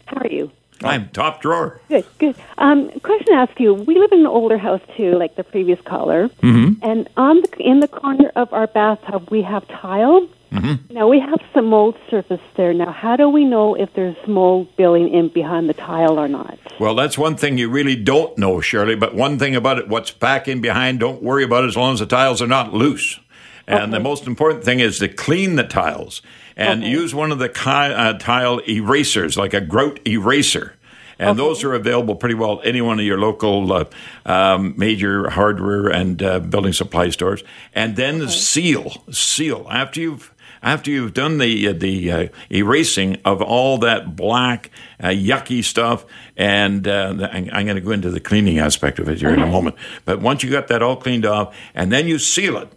how 0.07 0.19
are 0.21 0.27
you? 0.29 0.51
I'm 0.87 1.09
top 1.11 1.41
drawer. 1.41 1.81
Good, 1.89 2.07
good. 2.19 2.37
Um, 2.59 2.91
question 3.01 3.27
to 3.27 3.33
ask 3.35 3.59
you: 3.59 3.75
We 3.75 3.99
live 3.99 4.13
in 4.13 4.21
an 4.21 4.27
older 4.27 4.59
house 4.59 4.83
too, 4.97 5.17
like 5.19 5.37
the 5.37 5.45
previous 5.45 5.81
caller, 5.83 6.29
mm-hmm. 6.29 6.85
and 6.85 7.09
on 7.17 7.41
the 7.41 7.57
in 7.59 7.81
the 7.81 7.89
corner 7.89 8.31
of 8.37 8.53
our 8.53 8.67
bathtub 8.67 9.31
we 9.31 9.43
have 9.43 9.67
tile. 9.69 10.29
Mm-hmm. 10.53 10.95
Now 10.95 11.09
we 11.09 11.19
have 11.19 11.41
some 11.53 11.67
mold 11.67 11.97
surface 12.09 12.41
there. 12.57 12.73
Now, 12.73 12.93
how 12.93 13.17
do 13.17 13.29
we 13.29 13.45
know 13.45 13.75
if 13.75 13.93
there's 13.95 14.17
mold 14.29 14.75
building 14.77 15.13
in 15.13 15.29
behind 15.29 15.69
the 15.69 15.75
tile 15.75 16.19
or 16.19 16.29
not? 16.29 16.59
Well, 16.79 16.95
that's 16.95 17.19
one 17.19 17.37
thing 17.37 17.59
you 17.59 17.69
really 17.69 17.97
don't 17.97 18.39
know, 18.39 18.61
Shirley. 18.61 18.95
But 18.95 19.17
one 19.17 19.37
thing 19.37 19.57
about 19.57 19.79
it, 19.79 19.89
what's 19.89 20.13
back 20.13 20.47
in 20.47 20.61
behind, 20.61 21.01
don't 21.01 21.23
worry 21.23 21.43
about 21.43 21.65
it 21.65 21.69
as 21.69 21.77
long 21.77 21.95
as 21.95 21.99
the 21.99 22.07
tiles 22.07 22.41
are 22.41 22.47
not 22.47 22.73
loose. 22.73 23.19
And 23.67 23.93
the 23.93 24.01
most 24.01 24.27
important 24.27 24.65
thing 24.65 24.81
is 24.81 24.99
to 24.99 25.09
clean 25.09 25.57
the 25.57 25.65
tiles 25.65 26.23
and 26.57 26.83
use 26.85 27.15
one 27.15 27.33
of 27.33 27.39
the 27.39 27.49
ki- 27.49 27.71
uh, 27.71 28.15
tile 28.15 28.61
erasers, 28.69 29.37
like 29.37 29.55
a 29.55 29.61
grout 29.61 30.01
eraser. 30.07 30.75
And 31.19 31.39
those 31.39 31.63
are 31.63 31.73
available 31.75 32.17
pretty 32.17 32.35
well 32.35 32.61
at 32.61 32.67
any 32.67 32.81
one 32.81 32.99
of 32.99 33.05
your 33.05 33.19
local 33.19 33.73
uh, 33.73 33.85
um, 34.27 34.75
major 34.77 35.31
hardware 35.31 35.89
and 35.89 36.23
uh, 36.23 36.41
building 36.41 36.73
supply 36.73 37.11
stores. 37.11 37.45
And 37.73 37.97
then 37.97 38.29
seal, 38.29 39.05
seal 39.11 39.67
after 39.71 40.01
you've 40.01 40.35
after 40.65 40.91
you've 40.91 41.15
done 41.15 41.39
the 41.39 41.69
uh, 41.69 41.73
the 41.75 42.11
uh, 42.11 42.29
erasing 42.51 43.19
of 43.25 43.43
all 43.43 43.79
that 43.79 44.17
black 44.17 44.71
uh, 44.99 45.09
yucky 45.09 45.63
stuff, 45.63 46.05
and 46.37 46.89
uh, 46.89 47.29
I'm, 47.31 47.51
I'm 47.53 47.67
going 47.67 47.77
to 47.77 47.83
go 47.83 47.91
into 47.91 48.11
the 48.11 48.21
cleaning 48.21 48.59
aspect 48.59 48.99
of 48.99 49.09
it 49.09 49.19
here 49.19 49.31
in 49.31 49.43
a 49.43 49.47
moment. 49.47 49.77
But 50.05 50.21
once 50.21 50.43
you 50.43 50.51
got 50.51 50.69
that 50.69 50.83
all 50.83 50.97
cleaned 50.97 51.27
off, 51.27 51.55
and 51.75 51.93
then 51.93 52.09
you 52.09 52.19
seal 52.19 52.57
it. 52.57 52.73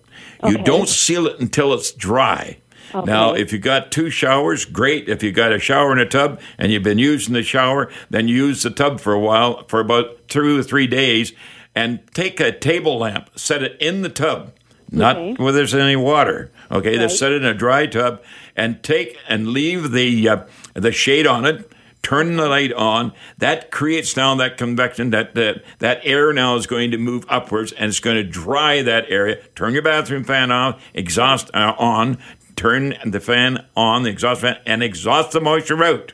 You 0.46 0.56
Okay. 0.56 0.64
don't 0.64 0.90
seal 0.90 1.28
it 1.28 1.40
until 1.40 1.74
it's 1.74 1.92
dry. 1.92 2.58
Now, 3.06 3.34
if 3.34 3.52
you 3.52 3.60
got 3.60 3.92
two 3.92 4.10
showers, 4.10 4.64
great. 4.64 5.10
If 5.10 5.22
you 5.22 5.32
got 5.34 5.52
a 5.52 5.60
shower 5.60 5.92
and 5.92 6.00
a 6.00 6.06
tub, 6.06 6.40
and 6.58 6.72
you've 6.72 6.84
been 6.84 6.98
using 6.98 7.34
the 7.34 7.44
shower, 7.44 7.90
then 8.10 8.28
use 8.30 8.64
the 8.64 8.70
tub 8.70 9.02
for 9.02 9.14
a 9.14 9.20
while, 9.20 9.66
for 9.68 9.80
about 9.82 10.28
two 10.30 10.58
or 10.60 10.64
three 10.64 10.88
days, 10.88 11.34
and 11.76 12.00
take 12.14 12.40
a 12.40 12.52
table 12.52 12.98
lamp, 12.98 13.30
set 13.36 13.62
it 13.62 13.76
in 13.82 14.04
the 14.04 14.10
tub, 14.10 14.54
not 14.90 15.18
Okay. 15.18 15.34
where 15.34 15.52
there's 15.52 15.76
any 15.76 15.98
water. 15.98 16.50
Okay, 16.72 16.92
Right. 16.92 17.02
just 17.02 17.20
set 17.20 17.32
it 17.34 17.42
in 17.44 17.46
a 17.46 17.54
dry 17.54 17.88
tub, 17.88 18.22
and 18.56 18.82
take 18.82 19.18
and 19.28 19.50
leave 19.50 19.92
the 19.92 20.28
uh, 20.30 20.38
the 20.74 20.92
shade 20.94 21.28
on 21.28 21.46
it. 21.46 21.70
Turn 22.04 22.38
the 22.38 22.48
light 22.48 22.72
on. 22.72 23.12
That 23.38 23.70
creates 23.70 24.16
now 24.16 24.34
that 24.36 24.58
convection. 24.58 25.10
That 25.10 25.36
that 25.36 25.64
that 25.80 26.00
air 26.04 26.32
now 26.32 26.56
is 26.56 26.66
going 26.66 26.92
to 26.92 26.98
move 26.98 27.26
upwards, 27.28 27.74
and 27.74 27.90
it's 27.90 28.00
going 28.00 28.16
to 28.16 28.24
dry 28.24 28.82
that 28.82 29.06
area. 29.10 29.38
Turn 29.56 29.74
your 29.74 29.82
bathroom 29.82 30.24
fan 30.24 30.52
off. 30.52 30.82
Exhaust 30.94 31.52
uh, 31.54 31.74
on. 31.78 32.18
Turn 32.56 32.96
the 33.06 33.20
fan 33.20 33.66
on, 33.76 34.04
the 34.04 34.10
exhaust 34.10 34.42
fan, 34.42 34.58
and 34.66 34.82
exhaust 34.82 35.32
the 35.32 35.42
moisture 35.42 35.84
out. 35.84 36.14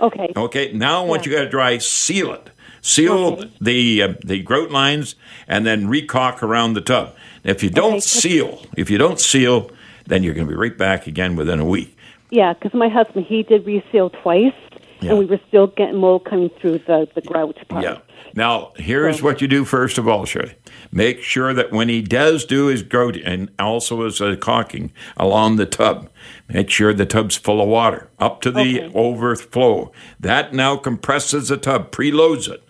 Okay. 0.00 0.32
Okay. 0.36 0.72
Now, 0.72 1.04
once 1.06 1.24
Yeah. 1.26 1.30
you 1.32 1.36
got 1.38 1.44
it 1.46 1.50
dry, 1.50 1.78
seal 1.78 2.32
it. 2.32 2.50
Seal 2.82 3.12
Okay. 3.12 3.50
the 3.60 4.02
uh, 4.02 4.14
the 4.24 4.42
grout 4.42 4.70
lines, 4.72 5.14
and 5.46 5.64
then 5.64 5.86
recaulk 5.86 6.42
around 6.42 6.72
the 6.74 6.80
tub. 6.80 7.14
If 7.44 7.62
you 7.62 7.70
don't 7.70 7.92
Okay. 7.94 8.00
seal, 8.00 8.66
if 8.76 8.90
you 8.90 8.98
don't 8.98 9.20
seal, 9.20 9.70
then 10.06 10.22
you're 10.24 10.34
going 10.34 10.46
to 10.48 10.50
be 10.52 10.58
right 10.58 10.76
back 10.76 11.06
again 11.06 11.36
within 11.36 11.60
a 11.60 11.64
week. 11.64 11.96
Yeah, 12.30 12.52
because 12.54 12.74
my 12.74 12.88
husband 12.88 13.26
he 13.26 13.42
did 13.42 13.64
reseal 13.66 14.10
twice, 14.10 14.52
Yeah. 15.00 15.10
and 15.10 15.18
we 15.18 15.24
were 15.26 15.40
still 15.48 15.66
getting 15.68 15.96
mold 15.96 16.24
coming 16.24 16.50
through 16.60 16.78
the 16.86 17.08
the 17.14 17.20
grout 17.22 17.56
part. 17.68 17.82
Yeah. 17.84 17.98
Now, 18.34 18.72
here's 18.76 19.22
what 19.22 19.40
you 19.40 19.48
do 19.48 19.64
first 19.64 19.98
of 19.98 20.06
all, 20.06 20.24
Shirley. 20.24 20.54
Make 20.92 21.20
sure 21.22 21.52
that 21.52 21.72
when 21.72 21.88
he 21.88 22.00
does 22.00 22.44
do 22.44 22.66
his 22.66 22.82
grout 22.82 23.16
and 23.16 23.50
also 23.58 24.04
his 24.04 24.20
uh, 24.20 24.36
caulking 24.38 24.92
along 25.16 25.56
the 25.56 25.66
tub, 25.66 26.08
make 26.48 26.70
sure 26.70 26.92
the 26.94 27.06
tub's 27.06 27.36
full 27.36 27.60
of 27.60 27.68
water 27.68 28.08
up 28.20 28.40
to 28.42 28.50
the 28.52 28.82
Okay. 28.82 28.92
overflow. 28.94 29.90
That 30.20 30.52
now 30.54 30.76
compresses 30.76 31.48
the 31.48 31.56
tub, 31.56 31.90
preloads 31.90 32.48
it, 32.48 32.62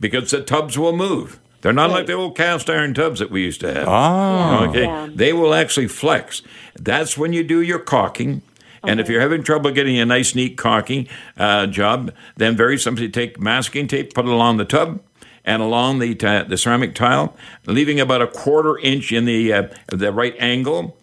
because 0.00 0.30
the 0.30 0.40
tubs 0.40 0.78
will 0.78 0.96
move. 0.96 1.38
They're 1.60 1.72
not 1.72 1.90
like 1.90 2.06
the 2.06 2.14
old 2.14 2.36
cast 2.36 2.68
iron 2.70 2.92
tubs 2.94 3.20
that 3.20 3.30
we 3.30 3.42
used 3.42 3.60
to 3.60 3.72
have. 3.72 3.88
Ah. 3.88 4.66
Okay. 4.68 4.82
Yeah. 4.84 5.08
They 5.14 5.32
will 5.32 5.52
actually 5.54 5.88
flex. 5.88 6.42
That's 6.74 7.16
when 7.18 7.32
you 7.32 7.44
do 7.44 7.60
your 7.60 7.78
caulking. 7.78 8.42
And 8.84 9.00
if 9.00 9.08
you're 9.08 9.20
having 9.20 9.42
trouble 9.42 9.70
getting 9.70 9.98
a 9.98 10.04
nice, 10.04 10.34
neat 10.34 10.56
caulking 10.56 11.08
uh, 11.36 11.66
job, 11.66 12.12
then 12.36 12.56
very 12.56 12.78
simply 12.78 13.08
take 13.08 13.38
masking 13.38 13.86
tape, 13.86 14.12
put 14.14 14.24
it 14.24 14.30
along 14.30 14.56
the 14.56 14.64
tub 14.64 15.00
and 15.44 15.62
along 15.62 15.98
the 15.98 16.14
ti- 16.14 16.44
the 16.44 16.56
ceramic 16.56 16.94
tile, 16.94 17.36
leaving 17.66 18.00
about 18.00 18.22
a 18.22 18.26
quarter 18.26 18.78
inch 18.78 19.12
in 19.12 19.24
the 19.24 19.52
uh, 19.52 19.68
the 19.88 20.12
right 20.12 20.34
angle. 20.38 20.96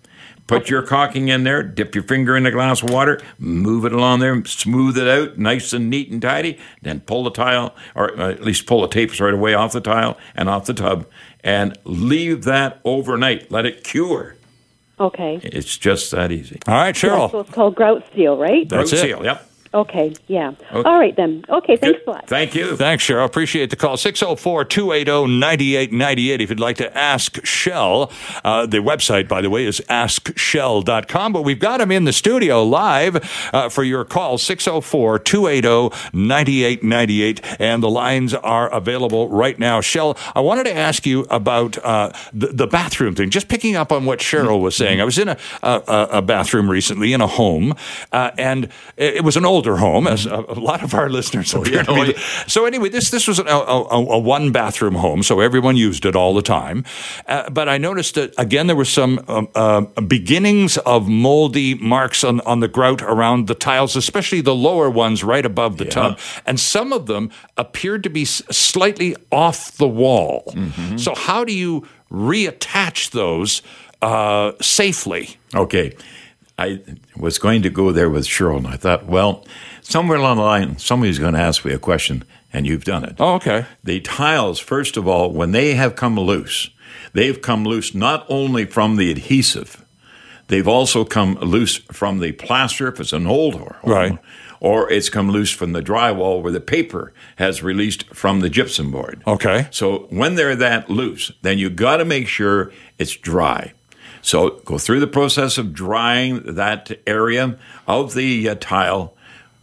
Put 0.48 0.68
your 0.68 0.82
caulking 0.82 1.28
in 1.28 1.44
there, 1.44 1.62
dip 1.62 1.94
your 1.94 2.04
finger 2.04 2.36
in 2.36 2.44
a 2.48 2.50
glass 2.50 2.82
of 2.82 2.90
water, 2.90 3.22
move 3.38 3.86
it 3.86 3.94
along 3.94 4.22
there, 4.22 4.44
smooth 4.46 4.98
it 4.98 5.08
out, 5.08 5.38
nice 5.38 5.74
and 5.74 5.92
neat 5.92 6.10
and 6.10 6.20
tidy. 6.20 6.58
Then 6.82 7.02
pull 7.02 7.24
the 7.24 7.30
tile, 7.30 7.76
or 7.94 8.20
uh, 8.20 8.32
at 8.32 8.44
least 8.44 8.66
pull 8.66 8.82
the 8.82 8.88
tapes 8.88 9.20
right 9.20 9.34
away 9.34 9.54
off 9.54 9.74
the 9.74 9.82
tile 9.82 10.18
and 10.36 10.50
off 10.50 10.66
the 10.66 10.74
tub, 10.74 11.06
and 11.44 11.78
leave 11.84 12.46
that 12.46 12.82
overnight. 12.84 13.52
Let 13.52 13.68
it 13.68 13.84
cure. 13.84 14.38
Okay. 15.00 15.40
It's 15.44 15.78
just 15.78 16.12
that 16.12 16.32
easy. 16.32 16.60
All 16.68 16.76
right, 16.76 16.94
Cheryl. 16.96 17.32
So 17.32 17.40
it's 17.40 17.50
called 17.52 17.76
grout 17.76 18.04
steel, 18.12 18.38
right? 18.38 18.68
That's 18.68 18.92
Root 18.92 19.00
it. 19.00 19.02
seal, 19.02 19.24
yep. 19.24 19.49
Okay. 19.74 20.16
Yeah. 20.28 20.54
All 20.72 21.00
right 21.00 21.16
then. 21.16 21.46
Okay. 21.48 21.76
Thanks 21.78 22.00
a 22.08 22.10
lot. 22.10 22.28
Thank 22.28 22.56
you. 22.56 22.76
Thanks, 22.76 23.06
Cheryl. 23.06 23.26
Appreciate 23.26 23.70
the 23.70 23.76
call. 23.76 23.98
604 23.98 24.66
280 24.66 25.28
9898. 25.40 26.42
If 26.42 26.50
you'd 26.50 26.60
like 26.60 26.78
to 26.78 26.98
ask 26.98 27.46
Shell, 27.46 28.12
uh, 28.44 28.66
the 28.66 28.78
website, 28.78 29.28
by 29.28 29.42
the 29.42 29.50
way, 29.50 29.66
is 29.66 29.80
askshell.com. 29.88 31.34
But 31.34 31.44
we've 31.44 31.60
got 31.60 31.82
him 31.82 31.92
in 31.92 32.06
the 32.06 32.14
studio 32.14 32.64
live 32.64 33.50
uh, 33.54 33.70
for 33.70 33.84
your 33.84 34.06
call 34.06 34.40
604 34.40 35.20
280 35.20 35.96
9898. 36.14 37.62
And 37.62 37.84
the 37.84 37.90
lines 37.90 38.34
are 38.34 38.74
available 38.74 39.30
right 39.30 39.60
now. 39.60 39.82
Shell, 39.82 40.18
I 40.34 40.40
wanted 40.40 40.64
to 40.64 40.76
ask 40.76 41.06
you 41.06 41.28
about 41.30 41.78
uh, 41.80 42.12
the, 42.34 42.48
the 42.48 42.68
bathroom 42.68 43.14
thing, 43.14 43.30
just 43.30 43.48
picking 43.48 43.76
up 43.76 43.92
on 43.92 44.06
what 44.06 44.18
Cheryl 44.20 44.62
was 44.62 44.76
saying. 44.76 45.00
I 45.00 45.04
was 45.04 45.20
in 45.20 45.30
a, 45.30 45.38
a, 45.62 46.08
a 46.14 46.22
bathroom 46.24 46.72
recently 46.72 47.14
in 47.14 47.22
a 47.22 47.28
home, 47.28 47.76
uh, 48.12 48.32
and 48.38 48.66
it, 48.98 49.18
it 49.18 49.24
was 49.24 49.38
an 49.38 49.46
older 49.60 49.76
home, 49.76 50.08
as 50.08 50.26
a, 50.26 50.46
a 50.48 50.60
lot 50.70 50.82
of 50.84 50.94
our 50.94 51.10
listeners 51.10 51.54
appear 51.54 51.84
to 51.88 51.92
yeah. 51.92 52.06
be. 52.06 52.14
So 52.48 52.66
anyway, 52.66 52.90
this 52.90 53.10
this 53.10 53.28
was 53.28 53.40
a, 53.40 53.44
a, 53.44 54.06
a 54.18 54.20
one 54.20 54.52
bathroom 54.54 54.96
home, 54.96 55.22
so 55.24 55.42
everyone 55.42 55.76
used 55.76 56.06
it 56.06 56.16
all 56.16 56.34
the 56.34 56.42
time. 56.42 56.86
Uh, 57.28 57.50
but 57.50 57.68
I 57.68 57.78
noticed 57.78 58.16
that 58.16 58.34
again 58.38 58.68
there 58.68 58.76
were 58.76 58.86
some 58.86 59.20
um, 59.28 59.50
uh, 59.54 59.82
beginnings 60.08 60.78
of 60.86 61.10
moldy 61.10 61.76
marks 61.76 62.24
on 62.24 62.40
on 62.42 62.62
the 62.62 62.70
grout 62.70 63.02
around 63.02 63.48
the 63.48 63.56
tiles, 63.56 63.96
especially 63.96 64.42
the 64.42 64.56
lower 64.56 64.90
ones 64.90 65.24
right 65.24 65.46
above 65.46 65.78
the 65.78 65.86
tub, 65.86 66.18
and 66.46 66.58
some 66.60 66.94
of 66.94 67.06
them 67.06 67.30
appeared 67.58 68.04
to 68.04 68.10
be 68.10 68.24
slightly 68.26 69.16
off 69.30 69.76
the 69.78 69.88
wall. 69.88 70.54
So 70.98 71.14
how 71.16 71.44
do 71.44 71.54
you 71.54 71.86
reattach 72.12 73.12
those 73.12 73.62
uh, 74.02 74.54
safely? 74.62 75.38
Okay. 75.54 75.96
I 76.60 76.82
was 77.16 77.38
going 77.40 77.62
to 77.64 77.70
go 77.70 77.92
there 77.92 78.10
with 78.10 78.26
Cheryl, 78.26 78.58
and 78.58 78.68
I 78.68 78.76
thought, 78.76 79.06
well, 79.06 79.46
somewhere 79.82 80.18
along 80.18 80.38
the 80.38 80.44
line, 80.44 80.78
somebody's 80.78 81.20
going 81.20 81.34
to 81.36 81.40
ask 81.40 81.64
me 81.64 81.72
a 81.74 81.80
question, 81.80 82.24
and 82.52 82.68
you've 82.68 82.84
done 82.84 83.04
it. 83.06 83.16
Oh, 83.20 83.36
okay. 83.36 83.66
The 83.84 84.02
tiles, 84.02 84.60
first 84.60 84.98
of 84.98 85.08
all, 85.08 85.32
when 85.32 85.52
they 85.52 85.76
have 85.76 85.96
come 85.96 86.20
loose, 86.20 86.70
they've 87.14 87.42
come 87.42 87.64
loose 87.64 87.96
not 87.96 88.26
only 88.30 88.66
from 88.66 88.98
the 88.98 89.10
adhesive, 89.10 89.86
they've 90.48 90.68
also 90.68 91.06
come 91.06 91.36
loose 91.36 91.78
from 91.92 92.20
the 92.20 92.34
plaster 92.34 92.88
if 92.90 93.00
it's 93.00 93.14
an 93.14 93.26
old 93.28 93.56
home, 93.56 93.74
Right. 93.84 94.18
or 94.60 94.92
it's 94.92 95.10
come 95.10 95.30
loose 95.32 95.52
from 95.52 95.72
the 95.72 95.82
drywall 95.82 96.42
where 96.42 96.52
the 96.52 96.60
paper 96.60 97.14
has 97.38 97.64
released 97.64 98.04
from 98.14 98.42
the 98.42 98.50
gypsum 98.50 98.92
board. 98.92 99.22
Okay. 99.26 99.68
So 99.72 100.08
when 100.10 100.36
they're 100.36 100.56
that 100.58 100.90
loose, 100.90 101.32
then 101.42 101.58
you've 101.58 101.76
got 101.78 101.98
to 101.98 102.06
make 102.06 102.28
sure 102.28 102.72
it's 102.98 103.16
dry. 103.16 103.74
So 104.22 104.62
go 104.66 104.78
through 104.78 105.00
the 105.00 105.08
process 105.08 105.58
of 105.58 105.74
drying 105.74 106.42
that 106.56 106.92
area 107.08 107.58
of 107.88 108.14
the 108.14 108.50
uh, 108.50 108.56
tile 108.56 109.14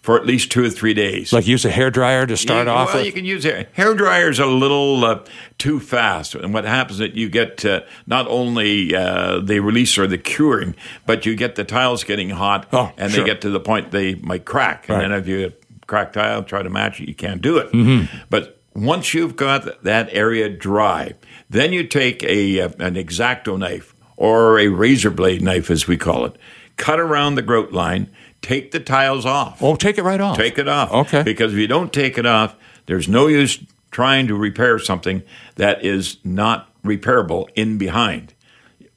for 0.03 0.17
at 0.17 0.25
least 0.25 0.53
two 0.53 0.65
or 0.65 0.71
three 0.71 0.95
days. 0.95 1.33
Like 1.33 1.49
use 1.49 1.65
a 1.65 1.71
hair 1.71 1.91
dryer 1.91 2.27
to 2.27 2.37
start 2.37 2.67
You- 2.69 2.73
off 2.73 2.89
well, 2.89 2.99
with. 2.99 3.07
you 3.07 3.13
can 3.13 3.25
use 3.25 3.43
hair. 3.43 3.67
Hair 3.73 3.95
dryers 3.95 4.39
a 4.39 4.47
little 4.47 5.05
uh, 5.05 5.19
too 5.59 5.81
fast, 5.81 6.35
and 6.37 6.55
what 6.55 6.65
happens 6.65 6.93
is 6.93 6.99
that 7.01 7.17
you 7.17 7.29
get 7.29 7.65
uh, 7.65 7.81
not 8.07 8.29
only 8.29 8.95
uh, 8.95 9.41
the 9.41 9.59
release 9.59 9.99
or 9.99 10.07
the 10.07 10.17
curing, 10.19 10.77
but 11.07 11.27
you 11.27 11.35
get 11.35 11.57
the 11.57 11.65
tiles 11.65 12.05
getting 12.05 12.31
hot, 12.31 12.69
Oh, 12.73 12.93
and 12.97 13.11
sure. 13.11 13.25
they 13.25 13.31
get 13.31 13.41
to 13.41 13.51
the 13.51 13.59
point 13.59 13.91
they 13.91 14.15
might 14.15 14.45
crack. 14.45 14.89
And 14.89 14.99
Right. 14.99 15.09
then 15.09 15.19
if 15.19 15.27
you 15.27 15.53
crack 15.89 16.13
tile, 16.13 16.45
try 16.45 16.63
to 16.63 16.71
match 16.71 17.01
it, 17.01 17.09
you 17.09 17.15
can't 17.15 17.43
do 17.43 17.59
it. 17.59 17.73
Mm-hmm. 17.73 18.19
But 18.31 18.61
once 18.75 19.13
you've 19.13 19.35
got 19.35 19.83
that 19.83 20.09
area 20.13 20.49
dry, 20.49 21.15
then 21.51 21.73
you 21.73 21.83
take 21.85 22.23
a 22.23 22.61
uh, 22.61 22.69
an 22.79 22.95
exacto 22.95 23.59
knife 23.59 23.93
or 24.17 24.59
a 24.59 24.69
razor 24.69 25.11
blade 25.11 25.43
knife, 25.43 25.71
as 25.71 25.87
we 25.87 25.97
call 25.97 26.25
it, 26.25 26.37
cut 26.77 26.99
around 27.01 27.35
the 27.35 27.43
grout 27.43 27.73
line, 27.73 28.11
take 28.43 28.71
the 28.71 28.81
tiles 28.81 29.27
off. 29.27 29.63
oh, 29.63 29.77
take 29.77 29.99
it 29.99 30.03
right 30.03 30.21
off. 30.21 30.37
Take 30.37 30.59
it 30.59 30.69
off. 30.69 30.93
Okay. 30.93 31.23
Because 31.23 31.53
if 31.53 31.59
you 31.59 31.67
don't 31.67 31.93
take 31.93 32.19
it 32.19 32.27
off, 32.27 32.55
there's 32.87 33.09
no 33.09 33.27
use 33.27 33.59
trying 33.91 34.27
to 34.27 34.35
repair 34.35 34.79
something 34.79 35.23
that 35.57 35.85
is 35.85 36.19
not 36.25 36.71
repairable 36.83 37.49
in 37.55 37.79
behind. 37.79 38.35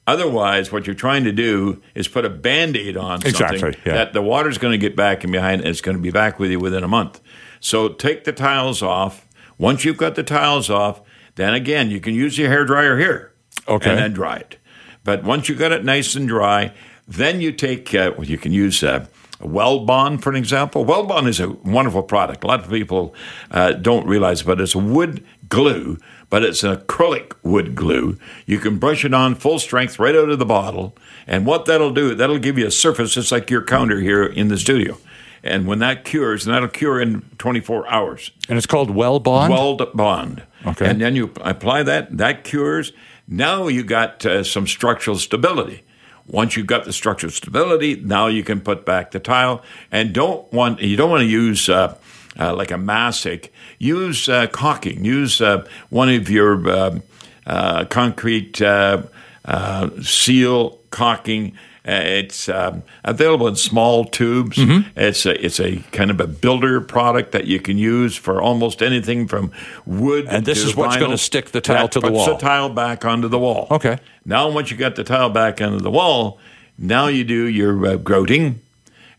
Otherwise, 0.06 0.72
what 0.72 0.88
you're 0.88 0.96
trying 0.96 1.24
to 1.24 1.32
do 1.32 1.82
is 1.94 2.08
put 2.08 2.26
a 2.26 2.30
band 2.30 2.76
aid 2.76 2.98
on 2.98 3.22
something 3.22 3.76
yeah. 3.86 3.94
that 3.94 4.14
the 4.14 4.24
water's 4.24 4.58
going 4.58 4.72
to 4.72 4.78
get 4.78 4.96
back 4.96 5.24
in 5.24 5.32
behind 5.32 5.62
and 5.62 5.70
it's 5.70 5.82
going 5.82 5.96
to 5.96 6.02
be 6.02 6.10
back 6.10 6.40
with 6.40 6.50
you 6.50 6.60
within 6.60 6.84
a 6.84 6.88
month. 6.88 7.22
So 7.60 7.90
take 7.90 8.24
the 8.24 8.34
tiles 8.34 8.82
off. 8.82 9.28
Once 9.60 9.86
you've 9.86 9.98
got 9.98 10.16
the 10.16 10.24
tiles 10.24 10.70
off, 10.70 11.02
then 11.36 11.54
again, 11.54 11.92
you 11.92 12.00
can 12.00 12.16
use 12.16 12.38
your 12.38 12.50
hair 12.50 12.66
dryer 12.66 12.98
here 12.98 13.34
Okay. 13.68 13.90
and 13.92 14.00
then 14.00 14.14
dry 14.14 14.38
it. 14.38 14.58
But 15.04 15.24
once 15.24 15.50
you 15.50 15.56
got 15.56 15.72
it 15.72 15.84
nice 15.84 16.16
and 16.16 16.28
dry, 16.28 16.74
then 17.08 17.42
you 17.42 17.52
take, 17.52 17.94
uh, 17.96 18.14
well, 18.18 18.28
you 18.28 18.38
can 18.38 18.52
use 18.52 18.84
uh, 18.84 19.08
Weld 19.42 19.88
Bond, 19.88 20.22
for 20.22 20.30
an 20.30 20.36
example. 20.36 20.86
Weld 20.86 21.08
Bond 21.08 21.28
is 21.28 21.40
a 21.40 21.50
wonderful 21.50 22.04
product. 22.04 22.44
A 22.44 22.48
lot 22.48 22.64
of 22.64 22.70
people 22.70 23.16
uh, 23.52 23.74
don't 23.74 24.06
realize, 24.06 24.44
but 24.44 24.60
it's 24.60 24.76
a 24.76 24.80
wood 24.80 25.24
glue, 25.48 25.98
but 26.30 26.44
it's 26.44 26.64
an 26.64 26.76
acrylic 26.76 27.34
wood 27.42 27.74
glue. 27.74 28.18
You 28.46 28.60
can 28.60 28.78
brush 28.78 29.06
it 29.06 29.14
on 29.14 29.36
full 29.36 29.58
strength 29.60 29.98
right 29.98 30.16
out 30.16 30.30
of 30.30 30.40
the 30.40 30.46
bottle. 30.46 30.96
And 31.26 31.46
what 31.46 31.66
that'll 31.66 31.94
do, 31.94 32.14
that'll 32.16 32.40
give 32.40 32.58
you 32.58 32.68
a 32.68 32.72
surface 32.72 33.14
just 33.14 33.32
like 33.32 33.50
your 33.50 33.64
counter 33.64 34.00
here 34.00 34.26
in 34.26 34.50
the 34.50 34.58
studio. 34.58 34.98
And 35.42 35.66
when 35.68 35.80
that 35.80 36.04
cures, 36.04 36.46
and 36.46 36.54
that'll 36.54 36.68
cure 36.68 37.00
in 37.00 37.22
24 37.38 37.88
hours. 37.88 38.32
And 38.50 38.58
it's 38.58 38.68
called 38.68 38.92
Well 38.92 39.20
Bond? 39.20 39.54
Weld 39.54 39.90
bond. 39.94 40.44
Okay. 40.66 40.90
And 40.90 41.00
then 41.00 41.16
you 41.16 41.32
apply 41.42 41.84
that, 41.84 42.18
that 42.18 42.44
cures. 42.44 42.92
Now 43.32 43.68
you 43.68 43.84
got 43.84 44.26
uh, 44.26 44.44
some 44.44 44.66
structural 44.66 45.18
stability. 45.18 45.84
Once 46.26 46.58
you've 46.58 46.68
got 46.68 46.86
the 46.86 46.94
structural 46.94 47.32
stability, 47.32 47.96
now 47.96 48.26
you 48.28 48.44
can 48.44 48.60
put 48.60 48.86
back 48.86 49.12
the 49.12 49.20
tile. 49.20 49.64
And 49.92 50.14
don't 50.14 50.52
want 50.52 50.82
you 50.82 50.98
don't 50.98 51.12
want 51.12 51.22
to 51.22 51.28
use 51.28 51.70
uh, 51.70 51.96
uh, 52.40 52.56
like 52.56 52.72
a 52.72 52.78
mastic. 52.78 53.54
Use 53.78 54.28
uh, 54.28 54.48
caulking. 54.48 55.06
Use 55.06 55.42
uh, 55.42 55.68
one 55.90 56.10
of 56.10 56.30
your 56.30 56.68
uh, 56.68 57.00
uh, 57.46 57.86
concrete 57.86 58.62
uh, 58.62 59.04
uh, 59.46 59.90
seal 60.02 60.80
caulking. 60.90 61.54
Uh, 61.90 62.02
it's 62.04 62.48
um, 62.50 62.84
available 63.04 63.48
in 63.48 63.56
small 63.56 64.06
tubes. 64.06 64.58
Mm-hmm. 64.58 64.90
It's 64.96 65.26
a, 65.26 65.44
it's 65.44 65.60
a 65.60 65.78
kind 65.92 66.12
of 66.12 66.20
a 66.20 66.28
builder 66.28 66.82
product 66.82 67.32
that 67.32 67.48
you 67.48 67.60
can 67.60 67.80
use 67.80 68.16
for 68.16 68.40
almost 68.40 68.84
anything 68.84 69.28
from 69.28 69.52
wood. 69.88 70.28
And 70.30 70.46
this 70.46 70.62
to 70.62 70.70
is 70.70 70.76
what's 70.76 70.98
gonna 70.98 71.18
stick 71.18 71.50
the 71.50 71.62
tile 71.62 71.84
That 71.84 71.94
to 71.94 72.00
the 72.00 72.08
puts 72.08 72.18
wall. 72.18 72.28
the 72.28 72.38
tile 72.38 72.70
back 72.70 73.06
onto 73.06 73.28
the 73.28 73.40
wall. 73.40 73.68
Okay. 73.72 73.98
Now, 74.24 74.52
once 74.52 74.70
you 74.70 74.78
got 74.78 74.96
the 74.96 75.04
tile 75.04 75.32
back 75.32 75.62
onto 75.62 75.80
the 75.80 75.90
wall, 75.90 76.38
now 76.78 77.08
you 77.08 77.24
do 77.24 77.48
your 77.48 77.84
uh, 77.86 77.96
grouting. 77.96 78.62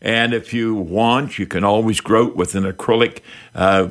And 0.01 0.33
if 0.33 0.53
you 0.53 0.73
want, 0.73 1.37
you 1.37 1.45
can 1.45 1.65
always 1.65 1.99
grout 1.99 2.37
with 2.37 2.55
an 2.55 2.63
acrylic 2.63 3.19
uh, 3.53 3.89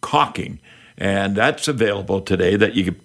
caulking. 0.00 0.58
And 0.96 1.36
that's 1.36 1.68
available 1.68 2.22
today 2.22 2.56
that 2.56 2.74
you 2.74 2.84
can 2.84 3.00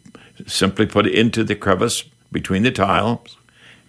simply 0.48 0.86
put 0.86 1.06
it 1.06 1.14
into 1.14 1.44
the 1.44 1.56
crevice 1.56 2.04
between 2.32 2.64
the 2.64 2.72
tiles. 2.72 3.36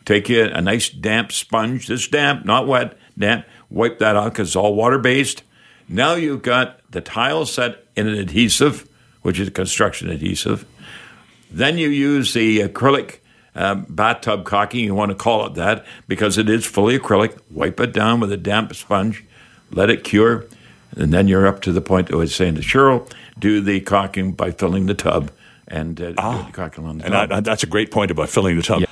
Take 0.04 0.28
you 0.28 0.44
a 0.44 0.60
nice 0.60 0.88
damp 0.88 1.30
sponge, 1.30 1.86
this 1.86 2.08
damp, 2.08 2.44
not 2.44 2.66
wet, 2.66 2.96
damp, 3.18 3.46
wipe 3.68 3.98
that 3.98 4.16
out 4.16 4.32
because 4.32 4.48
it's 4.48 4.56
all 4.56 4.74
water 4.74 4.98
based. 4.98 5.42
Now 5.88 6.14
you've 6.14 6.42
got 6.42 6.80
the 6.90 7.00
tile 7.00 7.46
set 7.46 7.84
in 7.96 8.08
an 8.08 8.14
adhesive, 8.14 8.88
which 9.22 9.38
is 9.38 9.48
a 9.48 9.50
construction 9.50 10.08
adhesive. 10.10 10.64
Then 11.50 11.78
you 11.78 11.88
use 11.88 12.32
the 12.32 12.60
acrylic 12.60 13.18
um, 13.54 13.86
bathtub 13.88 14.44
caulking. 14.44 14.84
You 14.84 14.94
want 14.94 15.10
to 15.10 15.16
call 15.16 15.46
it 15.46 15.54
that 15.54 15.84
because 16.08 16.38
it 16.38 16.48
is 16.48 16.64
fully 16.64 16.98
acrylic. 16.98 17.38
Wipe 17.50 17.80
it 17.80 17.92
down 17.92 18.20
with 18.20 18.32
a 18.32 18.36
damp 18.36 18.74
sponge, 18.74 19.24
let 19.70 19.90
it 19.90 20.04
cure, 20.04 20.46
and 20.96 21.12
then 21.12 21.28
you're 21.28 21.46
up 21.46 21.60
to 21.62 21.72
the 21.72 21.80
point 21.80 22.12
I 22.12 22.16
was 22.16 22.34
saying 22.34 22.54
to 22.56 22.60
Cheryl, 22.60 23.10
do 23.38 23.60
the 23.60 23.80
caulking 23.80 24.32
by 24.32 24.50
filling 24.52 24.86
the 24.86 24.94
tub 24.94 25.30
and 25.68 26.00
uh, 26.00 26.06
do 26.06 26.12
the 26.46 26.52
caulking 26.52 26.86
on 26.86 26.98
the 26.98 27.04
And 27.04 27.12
tub. 27.12 27.32
I, 27.32 27.40
that's 27.40 27.62
a 27.62 27.66
great 27.66 27.90
point 27.90 28.10
about 28.10 28.28
filling 28.28 28.56
the 28.56 28.62
tub. 28.62 28.82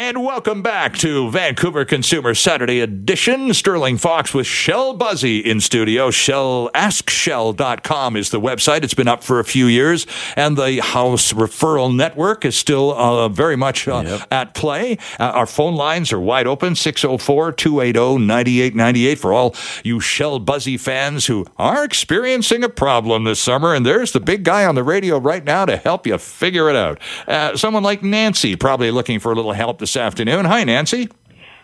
And 0.00 0.22
welcome 0.22 0.62
back 0.62 0.96
to 0.98 1.28
Vancouver 1.28 1.84
Consumer 1.84 2.32
Saturday 2.32 2.78
Edition. 2.78 3.52
Sterling 3.52 3.98
Faux 3.98 4.32
with 4.32 4.46
Shell 4.46 4.96
Busey 4.96 5.42
in 5.42 5.60
studio. 5.60 6.12
Shell, 6.12 6.70
askshell.com 6.72 8.14
is 8.16 8.30
the 8.30 8.40
website. 8.40 8.84
It's 8.84 8.94
been 8.94 9.08
up 9.08 9.24
for 9.24 9.40
a 9.40 9.44
few 9.44 9.66
years. 9.66 10.06
And 10.36 10.56
the 10.56 10.78
House 10.78 11.32
Referral 11.32 11.92
Network 11.92 12.44
is 12.44 12.54
still 12.54 12.92
uh, 12.92 13.28
very 13.28 13.56
much 13.56 13.88
uh, 13.88 14.04
Yep. 14.06 14.28
at 14.30 14.54
play. 14.54 14.98
Uh, 15.18 15.24
our 15.24 15.46
phone 15.46 15.74
lines 15.74 16.12
are 16.12 16.20
wide 16.20 16.46
open 16.46 16.76
604 16.76 17.50
280 17.50 18.24
9898 18.24 19.18
for 19.18 19.32
all 19.32 19.52
you 19.82 19.98
Shell 19.98 20.38
Busey 20.42 20.78
fans 20.78 21.26
who 21.26 21.44
are 21.56 21.82
experiencing 21.84 22.62
a 22.62 22.68
problem 22.68 23.24
this 23.24 23.40
summer. 23.40 23.74
And 23.74 23.84
there's 23.84 24.12
the 24.12 24.20
big 24.20 24.44
guy 24.44 24.64
on 24.64 24.76
the 24.76 24.84
radio 24.84 25.18
right 25.18 25.42
now 25.42 25.64
to 25.64 25.76
help 25.76 26.06
you 26.06 26.16
figure 26.18 26.70
it 26.70 26.76
out. 26.76 27.00
Uh, 27.26 27.56
someone 27.56 27.82
like 27.82 28.04
Nancy, 28.04 28.54
probably 28.54 28.92
looking 28.92 29.18
for 29.18 29.32
a 29.32 29.34
little 29.34 29.50
help 29.54 29.78
this 29.88 29.94
this 29.94 30.02
afternoon. 30.02 30.44
Hi, 30.44 30.64
Nancy. 30.64 31.08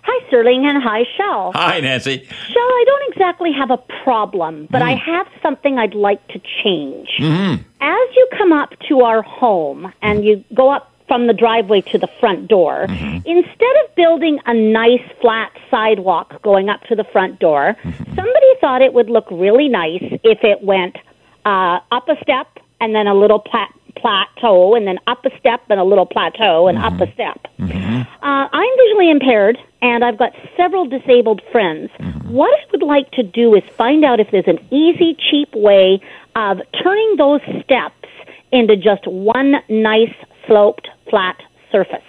Hi, 0.03 0.27
Sterling, 0.29 0.65
and 0.67 0.83
hi, 0.83 1.05
Shell. 1.17 1.53
Hi, 1.55 1.81
Nancy. 1.81 2.25
Shell, 2.25 2.63
I 2.63 2.85
don't 2.87 3.13
exactly 3.13 3.53
have 3.53 3.71
a 3.71 3.77
problem, 4.03 4.67
but 4.71 4.81
I 4.81 4.95
hmm. 4.95 5.11
have 5.11 5.27
something 5.43 5.79
I'd 5.79 5.95
like 5.95 6.27
to 6.29 6.41
change. 6.63 7.09
Mm-hmm. 7.19 7.63
As 7.83 8.17
you 8.17 8.29
come 8.39 8.53
up 8.53 8.71
to 8.89 9.01
our 9.03 9.21
home 9.21 9.93
and 10.01 10.25
you 10.25 10.43
go 10.55 10.71
up 10.71 10.91
from 11.07 11.27
the 11.27 11.35
driveway 11.35 11.83
to 11.83 11.99
the 11.99 12.09
front 12.19 12.49
door, 12.49 12.87
mm-hmm. 12.89 13.17
instead 13.27 13.77
of 13.85 13.95
building 13.95 14.39
a 14.47 14.55
nice 14.55 15.05
flat 15.21 15.53
sidewalk 15.71 16.41
going 16.43 16.71
up 16.71 16.81
to 16.85 16.95
the 16.95 17.05
front 17.05 17.39
door, 17.41 17.77
mm-hmm. 17.83 18.05
somebody 18.15 18.51
thought 18.61 18.81
it 18.81 18.95
would 18.95 19.11
look 19.11 19.27
really 19.31 19.69
nice 19.69 20.03
if 20.23 20.39
it 20.43 20.63
went 20.63 20.97
uh, 21.45 21.79
up 21.93 22.09
a 22.09 22.17
step 22.23 22.47
and 22.81 22.95
then 22.95 23.07
a 23.07 23.15
little 23.15 23.39
plat- 23.39 23.75
plateau, 24.05 24.75
and 24.75 24.87
then 24.87 24.99
up 25.07 25.25
a 25.25 25.31
step 25.39 25.63
and 25.71 25.81
a 25.81 25.85
little 25.85 26.05
plateau, 26.05 26.69
and 26.69 26.77
up 26.79 27.01
a 27.01 27.11
step. 27.15 27.39
Uh, 27.61 28.49
I'm 28.53 28.77
visually 28.85 29.11
impaired, 29.11 29.57
and 29.81 30.05
I've 30.05 30.19
got 30.19 30.33
several 30.57 30.87
disabled 30.87 31.41
friends. 31.51 31.91
What 32.25 32.51
I 32.51 32.65
would 32.73 32.83
like 32.83 33.11
to 33.13 33.23
do 33.23 33.55
is 33.55 33.63
find 33.77 34.05
out 34.05 34.21
if 34.21 34.31
there's 34.31 34.47
an 34.47 34.59
easy, 34.71 35.17
cheap 35.31 35.49
way 35.55 36.01
of 36.37 36.61
turning 36.83 37.17
those 37.17 37.41
steps 37.65 38.09
into 38.53 38.77
just 38.77 39.07
one 39.07 39.55
nice, 39.69 40.15
sloped, 40.47 40.89
flat 41.09 41.37
surface. 41.73 42.05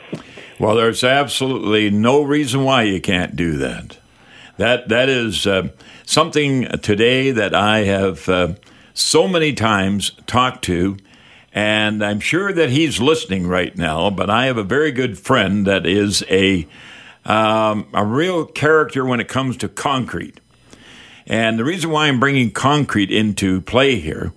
Well, 0.60 0.76
there's 0.76 1.04
absolutely 1.04 1.90
no 1.90 2.24
reason 2.24 2.64
why 2.64 2.84
you 2.84 3.00
can't 3.00 3.36
do 3.36 3.58
that. 3.58 3.98
That 4.58 4.90
that 4.90 5.10
is 5.10 5.46
uh, 5.48 5.70
something 6.06 6.68
today 6.82 7.32
that 7.32 7.54
I 7.54 7.80
have 7.84 8.30
uh, 8.30 8.54
so 8.94 9.28
many 9.28 9.54
times 9.54 10.12
talked 10.28 10.64
to, 10.66 10.98
and 11.56 12.04
I'm 12.04 12.20
sure 12.20 12.52
that 12.52 12.70
he's 12.70 13.00
listening 13.00 13.48
right 13.48 13.76
now. 13.76 14.10
But 14.10 14.30
I 14.30 14.48
have 14.48 14.58
a 14.58 14.64
very 14.64 14.92
good 14.92 15.18
friend 15.18 15.66
that 15.66 15.88
is 15.88 16.24
a 16.30 16.68
um, 17.24 17.88
a 17.94 18.06
real 18.06 18.46
character 18.46 19.04
when 19.04 19.20
it 19.20 19.28
comes 19.28 19.58
to 19.58 19.70
concrete. 19.70 20.40
And 21.26 21.58
the 21.58 21.64
reason 21.64 21.90
why 21.90 22.08
I'm 22.08 22.20
bringing 22.20 22.52
concrete 22.52 23.10
into 23.10 23.62
play 23.62 23.96
here 23.96 24.32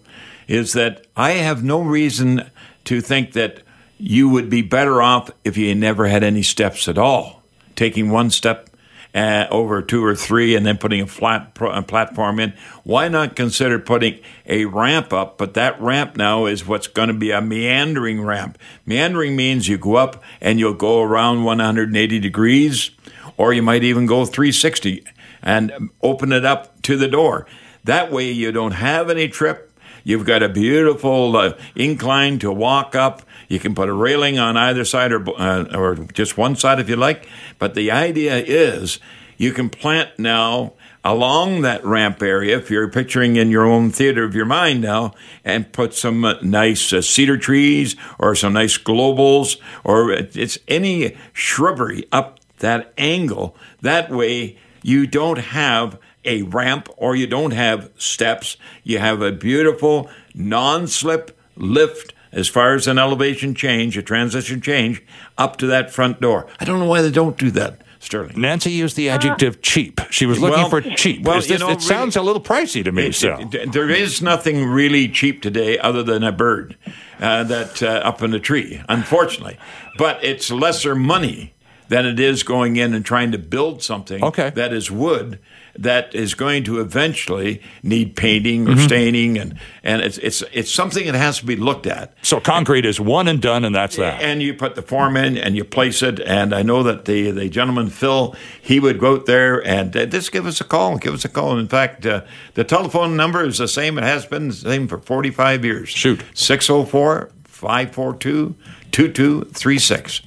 is 0.47 0.73
that 0.73 1.07
I 1.15 1.33
have 1.33 1.63
no 1.63 1.83
reason 1.83 2.51
to 2.85 3.03
think 3.03 3.33
that 3.33 3.61
you 3.99 4.31
would 4.31 4.49
be 4.49 4.63
better 4.63 5.03
off 5.03 5.31
if 5.45 5.59
you 5.59 5.75
never 5.75 6.07
had 6.07 6.23
any 6.23 6.43
steps 6.43 6.89
at 6.89 6.97
all. 6.97 7.43
Taking 7.77 8.11
one 8.11 8.31
step 8.31 8.68
uh, 9.15 9.47
over 9.51 9.83
two 9.83 10.05
or 10.05 10.15
three 10.15 10.55
and 10.55 10.65
then 10.67 10.79
putting 10.79 11.01
a 11.01 11.07
flat 11.07 11.57
a 11.61 11.83
platform 11.83 12.39
in. 12.39 12.53
Why 12.85 13.09
not 13.09 13.37
consider 13.37 13.79
putting 13.79 14.21
a 14.47 14.67
ramp 14.67 15.13
up? 15.13 15.39
But 15.39 15.55
that 15.55 15.81
ramp 15.81 16.17
now 16.17 16.47
is 16.47 16.67
what's 16.67 16.87
going 16.87 17.09
to 17.09 17.15
be 17.15 17.31
a 17.31 17.41
meandering 17.41 18.23
ramp. 18.23 18.59
Meandering 18.87 19.37
means 19.37 19.69
you 19.69 19.79
go 19.79 19.97
up 19.97 20.23
and 20.41 20.59
you'll 20.59 20.75
go 20.75 21.03
around 21.03 21.45
180 21.45 22.19
degrees, 22.19 22.91
or 23.37 23.53
you 23.53 23.63
might 23.63 23.85
even 23.85 24.07
go 24.07 24.25
360 24.25 25.05
and 25.43 25.91
open 26.03 26.33
it 26.33 26.45
up 26.45 26.81
to 26.83 26.97
the 26.97 27.09
door. 27.09 27.47
That 27.85 28.13
way 28.13 28.31
you 28.31 28.53
don't 28.53 28.73
have 28.73 29.09
any 29.09 29.29
trip. 29.29 29.68
You've 30.09 30.25
got 30.25 30.43
a 30.43 30.49
beautiful 30.49 31.37
uh, 31.37 31.53
incline 31.75 32.39
to 32.39 32.51
walk 32.51 32.95
up. 32.95 33.21
You 33.47 33.61
can 33.61 33.75
put 33.75 33.91
a 33.91 33.93
railing 33.93 34.39
on 34.39 34.57
either 34.57 34.87
side 34.87 35.13
or, 35.13 35.23
uh, 35.39 35.67
or 35.77 35.97
just 35.97 36.39
one 36.39 36.57
side 36.57 36.81
if 36.81 36.89
you 36.89 36.97
like. 36.97 37.29
But 37.59 37.75
the 37.75 37.91
idea 37.91 38.39
is 38.39 39.01
you 39.37 39.53
can 39.53 39.69
plant 39.69 40.19
now 40.19 40.73
along 41.05 41.61
that 41.61 41.85
ramp 41.85 42.23
area, 42.23 42.57
if 42.57 42.71
you're 42.71 42.89
picturing 42.89 43.37
in 43.37 43.51
your 43.51 43.67
own 43.67 43.91
theater 43.91 44.25
of 44.25 44.35
your 44.35 44.47
mind 44.47 44.81
now, 44.81 45.13
and 45.45 45.71
put 45.75 45.93
some 45.93 46.25
uh, 46.25 46.37
nice 46.41 46.91
uh, 46.91 47.03
cedar 47.03 47.37
trees 47.37 47.95
or 48.19 48.35
some 48.35 48.55
nice 48.55 48.79
globals 48.79 49.59
or 49.85 50.11
it's 50.11 50.57
any 50.69 51.19
shrubbery 51.35 52.07
up 52.11 52.41
that 52.61 52.95
angle. 52.97 53.55
That 53.83 54.11
way 54.11 54.57
you 54.83 55.07
don't 55.07 55.39
have 55.39 55.99
a 56.25 56.43
ramp 56.43 56.89
or 56.97 57.15
you 57.17 57.27
don't 57.27 57.53
have 57.53 57.91
steps. 57.97 58.57
You 58.83 58.99
have 58.99 59.23
a 59.23 59.33
beautiful 59.33 60.11
non 60.35 60.87
slip 60.87 61.37
lift 61.57 62.13
as 62.33 62.49
far 62.49 62.75
as 62.75 62.87
an 62.87 62.99
elevation 62.99 63.55
change, 63.55 63.97
a 63.97 64.03
transition 64.03 64.61
change, 64.61 65.03
up 65.39 65.57
to 65.57 65.67
that 65.67 65.91
front 65.93 66.21
door. 66.21 66.47
I 66.61 66.65
don't 66.65 66.79
know 66.79 66.87
why 66.87 67.01
they 67.03 67.11
don't 67.11 67.39
do 67.39 67.51
that, 67.53 67.81
Sterling. 68.01 68.39
Nancy 68.39 68.71
used 68.71 68.97
the 68.97 69.09
adjective 69.09 69.63
cheap. 69.63 70.01
She 70.11 70.27
was 70.27 70.39
looking 70.39 70.59
Well, 70.61 70.69
for 70.69 70.83
cheap. 70.83 71.23
well, 71.25 71.39
Is 71.39 71.49
you 71.49 71.57
know, 71.59 71.71
it 71.71 71.81
sounds 71.81 72.17
a 72.17 72.23
little 72.23 72.43
pricey 72.43 72.85
to 72.85 72.93
me, 72.93 73.07
It- 73.07 73.15
so. 73.15 73.49
it- 73.51 73.73
there 73.73 73.89
is 73.89 74.21
nothing 74.21 74.67
really 74.67 75.09
cheap 75.09 75.41
today 75.41 75.79
other 75.79 76.03
than 76.03 76.23
a 76.23 76.31
bird 76.33 76.77
uh, 77.21 77.45
that 77.45 77.83
uh, 77.83 77.87
up 78.05 78.23
in 78.23 78.35
a 78.35 78.39
tree, 78.39 78.83
unfortunately. 78.91 79.57
But 79.97 80.23
it's 80.23 80.51
lesser 80.51 80.95
money 80.95 81.55
than 81.89 82.05
it 82.05 82.21
is 82.21 82.43
going 82.43 82.77
in 82.77 82.93
and 82.93 83.05
trying 83.07 83.33
to 83.33 83.39
build 83.39 83.83
something 83.83 84.23
Okay. 84.23 84.51
that 84.55 84.75
is 84.75 84.91
wood 84.91 85.39
that 85.79 86.15
is 86.15 86.35
going 86.35 86.65
to 86.65 86.81
eventually 86.81 87.63
need 87.83 88.17
painting 88.17 88.69
or 88.69 88.73
Mm-hmm. 88.73 88.87
staining 88.87 89.39
and 89.39 89.55
and 89.83 90.03
it's 90.03 90.19
it's 90.19 90.43
it's 90.53 90.71
something 90.73 91.07
that 91.07 91.15
has 91.15 91.39
to 91.39 91.47
be 91.47 91.57
looked 91.57 91.87
at. 91.87 92.13
So 92.23 92.41
concrete 92.41 92.85
is 92.85 93.01
one 93.01 93.29
and 93.29 93.41
done, 93.41 93.65
and 93.65 93.75
that's 93.75 93.97
that. 93.97 94.21
And 94.23 94.43
you 94.43 94.55
put 94.55 94.75
the 94.75 94.83
form 94.83 95.17
in 95.17 95.39
and 95.39 95.57
you 95.57 95.65
place 95.65 96.03
it. 96.03 96.21
And 96.21 96.55
I 96.55 96.63
know 96.63 96.83
that 96.83 97.05
the, 97.07 97.31
the 97.31 97.49
gentleman, 97.49 97.89
Phil, 97.89 98.35
he 98.61 98.81
would 98.81 98.99
go 98.99 99.15
out 99.15 99.27
there 99.27 99.67
and 99.67 99.97
uh, 99.97 100.07
just 100.07 100.33
give 100.33 100.47
us 100.47 100.61
a 100.61 100.65
call. 100.65 100.99
Give 100.99 101.15
us 101.15 101.25
a 101.25 101.29
call. 101.29 101.53
And 101.53 101.61
in 101.61 101.69
fact, 101.69 102.05
uh, 102.05 102.23
the 102.55 102.65
telephone 102.65 103.17
number 103.17 103.45
is 103.45 103.59
the 103.59 103.69
same. 103.69 103.97
It 103.99 104.05
has 104.05 104.27
been 104.27 104.49
the 104.49 104.55
same 104.55 104.89
for 104.89 104.99
45 104.99 105.65
years. 105.65 105.89
Shoot. 105.89 106.23
604 106.35 107.31
542 107.45 108.55
2236. 108.93 110.23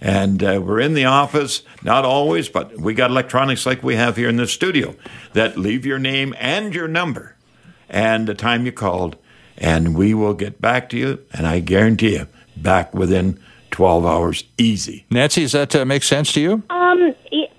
And 0.00 0.42
uh, 0.42 0.60
we're 0.62 0.80
in 0.80 0.94
the 0.94 1.04
office, 1.04 1.62
not 1.82 2.04
always, 2.04 2.48
but 2.48 2.78
we 2.78 2.94
got 2.94 3.10
electronics 3.10 3.66
like 3.66 3.82
we 3.82 3.96
have 3.96 4.16
here 4.16 4.28
in 4.28 4.36
the 4.36 4.46
studio 4.46 4.94
that 5.32 5.56
leave 5.56 5.86
your 5.86 5.98
name 5.98 6.34
and 6.38 6.74
your 6.74 6.88
number 6.88 7.36
and 7.88 8.26
the 8.26 8.34
time 8.34 8.66
you 8.66 8.72
called, 8.72 9.16
and 9.56 9.96
we 9.96 10.12
will 10.12 10.34
get 10.34 10.60
back 10.60 10.88
to 10.90 10.98
you. 10.98 11.24
And 11.32 11.46
I 11.46 11.60
guarantee 11.60 12.14
you, 12.14 12.26
back 12.56 12.94
within 12.94 13.40
12 13.76 14.06
hours, 14.06 14.44
easy. 14.56 15.04
Nancy, 15.10 15.42
does 15.42 15.52
that 15.52 15.76
uh, 15.76 15.84
make 15.84 16.02
sense 16.02 16.32
to 16.32 16.40
you? 16.40 16.62
Um, 16.70 17.14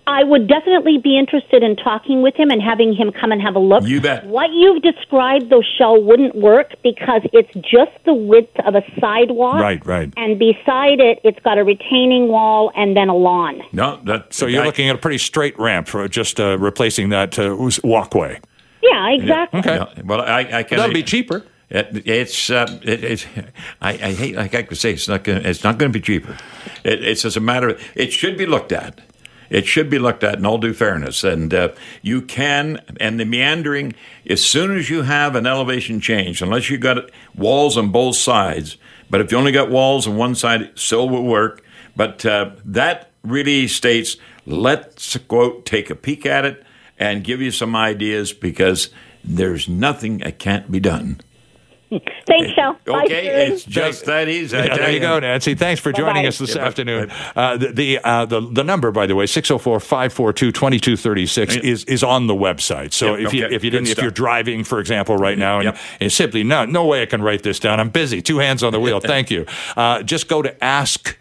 I 0.08 0.24
would 0.24 0.48
definitely 0.48 0.98
be 0.98 1.16
interested 1.16 1.62
in 1.62 1.76
talking 1.76 2.24
with 2.24 2.34
him 2.34 2.50
and 2.50 2.60
having 2.60 2.92
him 2.92 3.12
come 3.12 3.32
and 3.32 3.40
have 3.40 3.56
a 3.56 3.60
look. 3.60 3.84
You 3.84 4.02
bet. 4.02 4.26
What 4.26 4.50
you've 4.52 4.82
described, 4.82 5.52
though, 5.52 5.62
Shell, 5.78 6.02
wouldn't 6.02 6.34
work 6.34 6.74
because 6.82 7.22
it's 7.34 7.54
just 7.54 7.92
the 8.06 8.16
width 8.16 8.60
of 8.66 8.74
a 8.74 8.82
sidewalk. 9.00 9.62
Right, 9.62 9.86
right. 9.86 10.12
And 10.18 10.40
beside 10.40 11.00
it, 11.00 11.20
it's 11.24 11.38
got 11.42 11.60
a 11.60 11.64
retaining 11.64 12.30
wall 12.30 12.72
and 12.76 12.98
then 12.98 13.10
a 13.10 13.16
lawn. 13.16 13.62
No, 13.72 14.02
that. 14.06 14.34
So 14.34 14.48
you're 14.48 14.66
looking 14.66 14.90
at 14.90 14.96
a 14.96 15.00
pretty 15.00 15.20
straight 15.20 15.58
ramp 15.60 15.88
for 15.88 16.08
just 16.08 16.40
uh, 16.40 16.58
replacing 16.58 17.10
that 17.10 17.38
uh, 17.38 17.56
walkway. 17.84 18.40
Yeah, 18.82 19.10
exactly. 19.12 19.60
Okay. 19.60 19.76
Yeah, 19.76 20.02
well, 20.04 20.22
I, 20.22 20.40
I 20.52 20.64
can. 20.64 20.80
That'd 20.80 20.96
be 20.96 21.04
cheaper. 21.04 21.46
It, 21.70 22.08
it's 22.08 22.50
uh, 22.50 22.80
it, 22.84 23.26
I, 23.82 23.92
I 23.92 24.14
hate 24.14 24.36
like 24.36 24.56
I 24.56 24.64
could 24.64 24.78
say 24.78 24.94
it's 24.94 25.08
not 25.08 25.24
gonna, 25.24 25.42
it's 25.42 25.64
not 25.64 25.78
going 25.78 25.92
to 25.92 26.00
be 26.00 26.04
cheaper. 26.04 26.38
It, 26.84 27.04
it's 27.04 27.26
as 27.26 27.36
a 27.36 27.42
matter 27.42 27.70
of 27.70 27.84
it 27.96 28.14
should 28.14 28.38
be 28.38 28.46
looked 28.46 28.72
at. 28.72 29.02
It 29.50 29.66
should 29.66 29.90
be 29.90 30.00
looked 30.00 30.24
at 30.24 30.36
in 30.40 30.46
all 30.46 30.58
due 30.58 30.74
fairness, 30.74 31.24
and 31.24 31.54
uh, 31.54 31.70
you 32.02 32.22
can. 32.22 32.82
And 33.00 33.20
the 33.20 33.26
meandering, 33.26 33.96
as 34.30 34.44
soon 34.44 34.78
as 34.78 34.90
you 34.90 35.04
have 35.04 35.36
an 35.36 35.48
elevation 35.48 36.02
change, 36.02 36.42
unless 36.42 36.70
you've 36.70 36.82
got 36.82 37.10
walls 37.36 37.78
on 37.78 37.92
both 37.92 38.18
sides, 38.18 38.78
but 39.10 39.22
if 39.22 39.32
you 39.32 39.38
only 39.38 39.54
got 39.54 39.70
walls 39.70 40.08
on 40.08 40.18
one 40.18 40.36
side, 40.36 40.62
it 40.62 40.80
still 40.80 41.08
will 41.08 41.24
work. 41.24 41.64
But 41.96 42.26
uh, 42.26 42.52
that 42.66 43.12
really 43.24 43.68
states 43.68 44.18
let's 44.46 45.18
quote 45.18 45.66
take 45.66 45.90
a 45.90 45.96
peek 45.96 46.26
at 46.26 46.46
it, 46.46 46.64
and 47.00 47.24
give 47.24 47.42
you 47.42 47.52
some 47.52 47.76
ideas 47.76 48.34
because 48.34 48.90
there's 49.24 49.68
nothing 49.68 50.20
that 50.20 50.40
can't 50.40 50.72
be 50.72 50.80
done. 50.80 51.22
Thanks, 52.28 52.52
Shell. 52.54 52.78
Bye, 52.86 53.04
Okay, 53.06 53.24
Sterling. 53.26 53.52
it's 53.54 53.64
just 53.64 54.06
that 54.06 54.28
easy. 54.28 54.58
Yeah, 54.58 54.76
there 54.76 54.92
you 54.92 55.00
go, 55.00 55.20
Nancy. 55.20 55.56
Thanks 55.56 55.80
for 55.82 55.92
joining 55.94 56.16
Bye-bye. 56.16 56.28
us 56.28 56.38
this 56.38 56.56
Yeah, 56.56 56.66
afternoon. 56.66 57.12
Uh, 57.36 57.58
the 57.58 57.68
the, 57.72 58.00
uh, 58.04 58.26
the 58.26 58.42
the 58.42 58.64
number, 58.64 58.92
by 58.92 59.06
the 59.06 59.16
way, 59.16 59.26
604-542-2236 59.26 61.64
is 61.64 61.84
is 61.86 62.04
on 62.04 62.28
the 62.28 62.34
website. 62.34 62.94
So 62.94 63.16
Yep, 63.16 63.28
if 63.28 63.34
you 63.34 63.46
if 63.48 63.64
you 63.64 63.70
didn't 63.70 63.90
if 63.90 64.02
you're 64.02 64.12
driving, 64.12 64.64
for 64.64 64.80
example, 64.80 65.18
right 65.18 65.38
now, 65.38 65.58
and, 65.60 65.66
Yep. 65.66 65.78
and 66.02 66.12
simply 66.12 66.44
no 66.44 66.66
no 66.66 66.86
way 66.86 67.02
I 67.02 67.06
can 67.06 67.22
write 67.22 67.44
this 67.44 67.60
down. 67.60 67.80
I'm 67.80 67.90
busy. 67.90 68.22
Two 68.22 68.40
hands 68.40 68.64
on 68.64 68.74
the 68.74 68.80
wheel. 68.80 69.00
Thank 69.14 69.32
you. 69.32 69.46
Uh, 69.76 70.04
just 70.04 70.28
go 70.28 70.42
to 70.42 70.64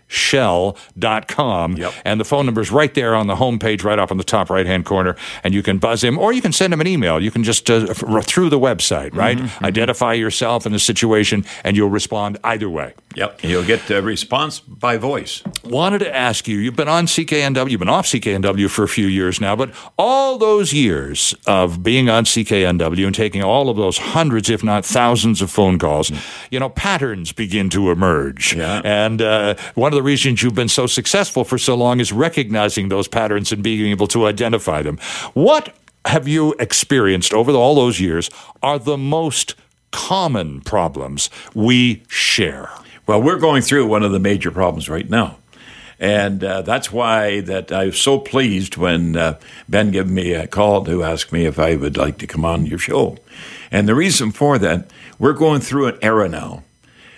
askshell.com 0.08 1.76
Yep. 1.76 1.92
and 2.04 2.20
the 2.20 2.24
phone 2.24 2.46
number 2.46 2.60
is 2.60 2.70
right 2.70 2.92
there 2.94 3.14
on 3.14 3.26
the 3.26 3.34
homepage, 3.36 3.84
right 3.84 3.98
up 3.98 4.10
on 4.10 4.16
the 4.16 4.24
top 4.24 4.50
right 4.50 4.66
hand 4.66 4.84
corner, 4.84 5.16
and 5.44 5.54
you 5.54 5.62
can 5.62 5.78
buzz 5.78 6.02
him 6.02 6.18
or 6.18 6.32
you 6.32 6.42
can 6.42 6.52
send 6.52 6.72
him 6.72 6.80
an 6.80 6.86
email. 6.86 7.20
You 7.22 7.30
can 7.30 7.42
just 7.44 7.68
uh, 7.70 7.92
through 7.94 8.50
the 8.50 8.58
website, 8.58 9.14
right? 9.14 9.38
Mm-hmm, 9.38 9.64
Identify 9.64 10.14
yourself 10.14 10.66
in 10.66 10.72
the 10.72 10.78
situation, 10.78 11.44
and 11.64 11.76
you'll 11.76 11.88
respond 11.90 12.38
either 12.44 12.68
way. 12.70 12.94
Yep. 13.14 13.44
You'll 13.44 13.64
get 13.64 13.88
a 13.90 14.02
response 14.02 14.60
by 14.60 14.98
voice. 14.98 15.42
Wanted 15.64 16.00
to 16.00 16.14
ask 16.14 16.46
you, 16.46 16.58
you've 16.58 16.76
been 16.76 16.88
on 16.88 17.06
CKNW, 17.06 17.70
you've 17.70 17.78
been 17.80 17.88
off 17.88 18.06
CKNW 18.06 18.68
for 18.70 18.82
a 18.84 18.88
few 18.88 19.06
years 19.06 19.40
now, 19.40 19.56
but 19.56 19.70
all 19.98 20.36
those 20.38 20.72
years 20.74 21.34
of 21.46 21.82
being 21.82 22.10
on 22.10 22.24
CKNW 22.24 23.06
and 23.06 23.14
taking 23.14 23.42
all 23.42 23.70
of 23.70 23.76
those 23.76 23.96
hundreds, 23.98 24.50
if 24.50 24.62
not 24.62 24.84
thousands 24.84 25.40
of 25.40 25.50
phone 25.50 25.78
calls, 25.78 26.12
you 26.50 26.60
know, 26.60 26.68
patterns 26.68 27.32
begin 27.32 27.70
to 27.70 27.90
emerge. 27.90 28.54
Yeah. 28.54 28.82
And 28.84 29.22
uh, 29.22 29.54
one 29.74 29.92
of 29.92 29.95
the 29.96 30.02
reasons 30.02 30.42
you've 30.42 30.54
been 30.54 30.68
so 30.68 30.87
successful 30.87 31.42
for 31.42 31.59
so 31.59 31.74
long 31.74 32.00
is 32.00 32.12
recognizing 32.12 32.88
those 32.88 33.09
patterns 33.09 33.50
and 33.50 33.62
being 33.62 33.90
able 33.90 34.06
to 34.09 34.26
identify 34.26 34.82
them. 34.82 34.98
What 35.32 35.74
have 36.04 36.28
you 36.28 36.54
experienced 36.61 37.32
over 37.32 37.50
all 37.52 37.74
those 37.74 37.98
years 37.98 38.30
are 38.62 38.78
the 38.78 38.98
most 38.98 39.54
common 39.90 40.61
problems 40.61 41.30
we 41.54 42.02
share? 42.09 42.68
Well, 43.06 43.22
we're 43.22 43.38
going 43.38 43.62
through 43.62 43.87
one 43.87 44.02
of 44.02 44.12
the 44.12 44.18
major 44.20 44.50
problems 44.50 44.88
right 44.88 45.09
now. 45.09 45.38
And 45.98 46.44
uh, 46.44 46.61
that's 46.61 46.92
why 46.92 47.40
that 47.40 47.72
I 47.72 47.87
was 47.87 47.98
so 47.98 48.18
pleased 48.18 48.76
when 48.76 49.16
uh, 49.16 49.38
Ben 49.66 49.90
gave 49.90 50.11
me 50.11 50.35
a 50.35 50.46
call 50.46 50.85
to 50.85 51.02
ask 51.02 51.32
me 51.32 51.46
if 51.46 51.59
I 51.59 51.76
would 51.76 51.96
like 51.96 52.18
to 52.18 52.26
come 52.26 52.44
on 52.44 52.66
your 52.66 52.78
show. 52.78 53.16
And 53.70 53.88
the 53.88 53.94
reason 53.94 54.30
for 54.30 54.59
that, 54.59 54.90
we're 55.18 55.32
going 55.32 55.62
through 55.62 55.87
an 55.87 55.98
era 56.02 56.28
now 56.28 56.64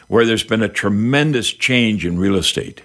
where 0.08 0.24
there's 0.26 0.44
been 0.44 0.62
a 0.62 0.68
tremendous 0.68 1.52
change 1.52 2.04
in 2.04 2.18
real 2.18 2.34
estate. 2.36 2.82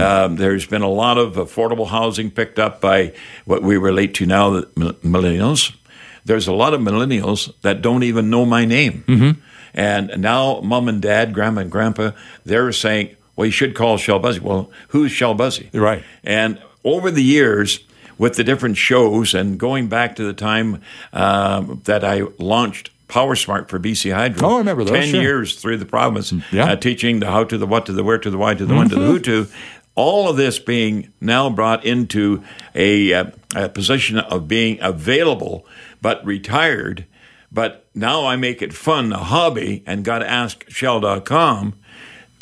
Um, 0.00 0.36
there's 0.36 0.66
been 0.66 0.82
a 0.82 0.88
lot 0.90 1.18
of 1.18 1.34
affordable 1.34 1.86
housing 1.88 2.30
picked 2.30 2.58
up 2.58 2.80
by 2.80 3.12
what 3.44 3.62
we 3.62 3.76
relate 3.76 4.14
to 4.14 4.26
now, 4.26 4.50
the 4.50 4.62
millennials. 5.04 5.74
There's 6.24 6.46
a 6.48 6.52
lot 6.52 6.72
of 6.74 6.80
millennials 6.80 7.52
that 7.62 7.82
don't 7.82 8.02
even 8.02 8.30
know 8.30 8.44
my 8.46 8.64
name. 8.64 9.04
And 9.74 10.20
now, 10.20 10.60
mom 10.60 10.88
and 10.88 11.00
dad, 11.00 11.32
grandma 11.32 11.62
and 11.62 11.70
grandpa, 11.70 12.10
they're 12.44 12.72
saying, 12.72 13.16
well, 13.36 13.46
you 13.46 13.52
should 13.52 13.74
call 13.74 13.96
Shell 13.96 14.20
Busey. 14.20 14.40
Well, 14.40 14.70
who's 14.88 15.10
Shell 15.10 15.36
Busey? 15.36 15.68
Right. 15.72 16.04
And 16.22 16.60
over 16.84 17.10
the 17.10 17.22
years, 17.22 17.80
with 18.18 18.36
the 18.36 18.44
different 18.44 18.76
shows, 18.76 19.34
and 19.34 19.58
going 19.58 19.88
back 19.88 20.14
to 20.16 20.24
the 20.24 20.34
time 20.34 20.80
um, 21.12 21.80
that 21.84 22.04
I 22.04 22.22
launched 22.38 22.90
PowerSmart 23.12 23.68
for 23.68 23.78
BC 23.78 24.14
Hydro. 24.14 24.48
Oh, 24.48 24.54
I 24.54 24.58
remember 24.58 24.84
those, 24.84 24.96
10 24.96 25.08
sure. 25.10 25.20
years 25.22 25.54
through 25.56 25.76
the 25.76 25.84
province, 25.86 26.32
Yeah. 26.50 26.72
uh, 26.72 26.76
teaching 26.76 27.20
the 27.20 27.26
how 27.26 27.44
to, 27.44 27.58
the 27.58 27.66
what 27.66 27.86
to, 27.86 27.92
the 27.92 28.02
where 28.02 28.18
to, 28.18 28.30
the 28.30 28.38
why 28.38 28.54
to, 28.54 28.64
the 28.64 28.74
when 28.74 28.88
to, 28.88 28.94
the 28.96 29.06
who 29.06 29.18
to. 29.20 29.46
All 29.94 30.30
of 30.30 30.38
this 30.38 30.58
being 30.58 31.12
now 31.20 31.50
brought 31.50 31.84
into 31.84 32.42
a, 32.74 33.12
uh, 33.12 33.24
a 33.54 33.68
position 33.68 34.18
of 34.18 34.48
being 34.48 34.78
available 34.80 35.66
but 36.00 36.24
retired. 36.24 37.04
But 37.52 37.84
now 37.94 38.24
I 38.26 38.36
make 38.36 38.62
it 38.62 38.72
fun, 38.72 39.12
a 39.12 39.18
hobby, 39.18 39.82
and 39.86 40.02
got 40.04 40.20
to 40.20 40.28
ask 40.28 40.64
Shell.com 40.70 41.74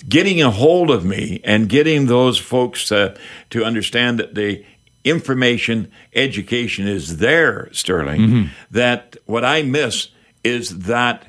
getting 0.09 0.41
a 0.41 0.51
hold 0.51 0.91
of 0.91 1.05
me 1.05 1.41
and 1.45 1.69
getting 1.69 2.07
those 2.07 2.39
folks 2.39 2.91
uh, 2.91 3.15
to 3.51 3.63
understand 3.65 4.19
that 4.19 4.35
the 4.35 4.65
information 5.05 5.91
education 6.15 6.87
is 6.89 7.19
there, 7.19 7.69
Sterling, 7.73 8.49
that 8.71 9.17
what 9.27 9.45
I 9.45 9.63
miss 9.63 10.09
is 10.45 10.81
that 10.81 11.27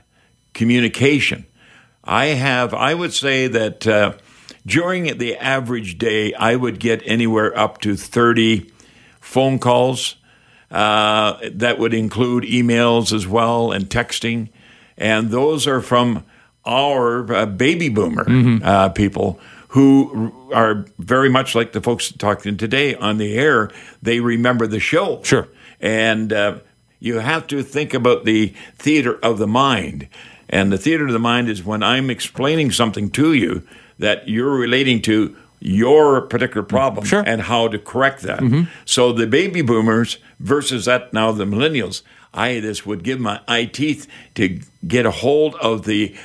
communication. 0.53 1.45
I 2.03 2.27
have, 2.27 2.73
I 2.73 2.93
would 2.93 3.13
say 3.13 3.47
that 3.47 3.87
uh, 3.87 4.13
during 4.65 5.17
the 5.17 5.37
average 5.37 5.97
day, 5.97 6.33
I 6.33 6.55
would 6.55 6.79
get 6.79 7.01
anywhere 7.05 7.57
up 7.57 7.79
to 7.81 7.95
30 7.95 8.69
phone 9.19 9.59
calls. 9.59 10.15
Uh, 10.69 11.37
that 11.51 11.77
would 11.79 11.93
include 11.93 12.45
emails 12.45 13.11
as 13.13 13.27
well 13.27 13.71
and 13.73 13.89
texting. 13.89 14.47
And 14.97 15.29
those 15.29 15.67
are 15.67 15.81
from 15.81 16.23
our 16.65 17.31
uh, 17.33 17.45
baby 17.45 17.89
boomer 17.89 18.25
uh, 18.63 18.89
people 18.89 19.39
who 19.69 20.31
r- 20.51 20.57
are 20.57 20.85
very 20.99 21.29
much 21.29 21.55
like 21.55 21.73
the 21.73 21.81
folks 21.81 22.11
talking 22.13 22.55
today 22.55 22.95
on 22.95 23.17
the 23.17 23.33
air. 23.37 23.69
They 24.01 24.19
remember 24.21 24.65
the 24.67 24.79
show. 24.79 25.21
Sure. 25.23 25.47
And 25.81 26.31
uh, 26.31 26.59
you 27.01 27.19
have 27.19 27.47
to 27.47 27.63
think 27.63 27.93
about 27.93 28.23
the 28.23 28.53
theater 28.77 29.19
of 29.21 29.39
the 29.39 29.47
mind. 29.47 30.07
And 30.47 30.71
the 30.71 30.77
theater 30.77 31.07
of 31.07 31.11
the 31.13 31.19
mind 31.19 31.49
is 31.49 31.65
when 31.65 31.83
I'm 31.83 32.09
explaining 32.09 32.71
something 32.71 33.09
to 33.11 33.33
you 33.33 33.63
that 33.99 34.29
you're 34.29 34.55
relating 34.55 35.01
to 35.03 35.35
your 35.59 36.21
particular 36.21 36.63
problem 36.63 37.05
Sure. 37.05 37.23
and 37.25 37.41
how 37.41 37.67
to 37.67 37.77
correct 37.79 38.21
that. 38.21 38.39
Mm-hmm. 38.39 38.63
So 38.85 39.11
the 39.11 39.27
baby 39.27 39.61
boomers 39.61 40.17
versus 40.39 40.85
that 40.85 41.11
now 41.13 41.31
the 41.31 41.45
millennials, 41.45 42.03
I 42.33 42.59
this 42.59 42.85
would 42.85 43.03
give 43.03 43.19
my 43.19 43.41
eye 43.47 43.65
teeth 43.65 44.07
to 44.35 44.59
get 44.87 45.05
a 45.05 45.11
hold 45.11 45.55
of 45.55 45.85
the 45.85 46.15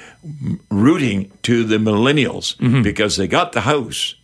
rooting 0.70 1.30
to 1.42 1.64
the 1.64 1.76
millennials 1.76 2.56
mm-hmm. 2.56 2.82
because 2.82 3.16
they 3.16 3.26
got 3.28 3.52
the 3.52 3.62
house. 3.62 4.14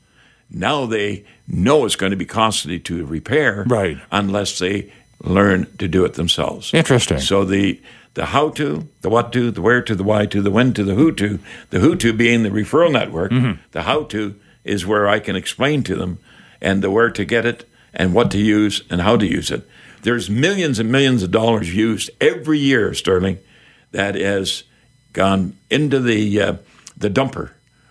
Now 0.50 0.86
they 0.86 1.24
know 1.48 1.84
it's 1.86 1.96
going 1.96 2.10
to 2.10 2.16
be 2.16 2.26
costly 2.26 2.78
to 2.80 3.04
repair, 3.06 3.64
Right. 3.66 3.98
Unless 4.10 4.58
they 4.58 4.92
learn 5.22 5.66
to 5.78 5.88
do 5.88 6.04
it 6.04 6.14
themselves. 6.14 6.74
Interesting. 6.74 7.20
So 7.20 7.44
the 7.44 7.80
the 8.14 8.26
how 8.26 8.50
to, 8.50 8.88
the 9.00 9.08
what 9.08 9.32
to, 9.32 9.50
the 9.50 9.62
where 9.62 9.80
to, 9.80 9.94
the 9.94 10.02
why 10.02 10.26
to, 10.26 10.42
the 10.42 10.50
when 10.50 10.74
to, 10.74 10.84
the 10.84 10.94
who 10.94 11.12
to, 11.12 11.38
the 11.70 11.78
who 11.78 11.96
to 11.96 12.12
being 12.12 12.42
the 12.42 12.50
referral 12.50 12.92
network. 12.92 13.32
The 13.70 13.82
how 13.82 14.04
to 14.04 14.38
is 14.64 14.86
where 14.86 15.08
I 15.08 15.18
can 15.18 15.34
explain 15.34 15.82
to 15.84 15.96
them, 15.96 16.18
and 16.60 16.82
the 16.82 16.90
where 16.90 17.10
to 17.10 17.24
get 17.24 17.46
it, 17.46 17.66
and 17.94 18.12
what 18.12 18.30
to 18.32 18.38
use, 18.38 18.82
and 18.90 19.00
how 19.00 19.16
to 19.16 19.26
use 19.26 19.50
it. 19.50 19.66
There's 20.02 20.28
millions 20.28 20.78
and 20.78 20.92
millions 20.92 21.22
of 21.22 21.30
dollars 21.30 21.74
used 21.74 22.10
every 22.20 22.58
year, 22.58 22.92
Sterling, 22.92 23.38
that 23.92 24.14
has 24.14 24.64
gone 25.12 25.56
into 25.70 25.98
the 25.98 26.40
uh, 26.40 26.56
the 26.96 27.08
dumper, 27.08 27.50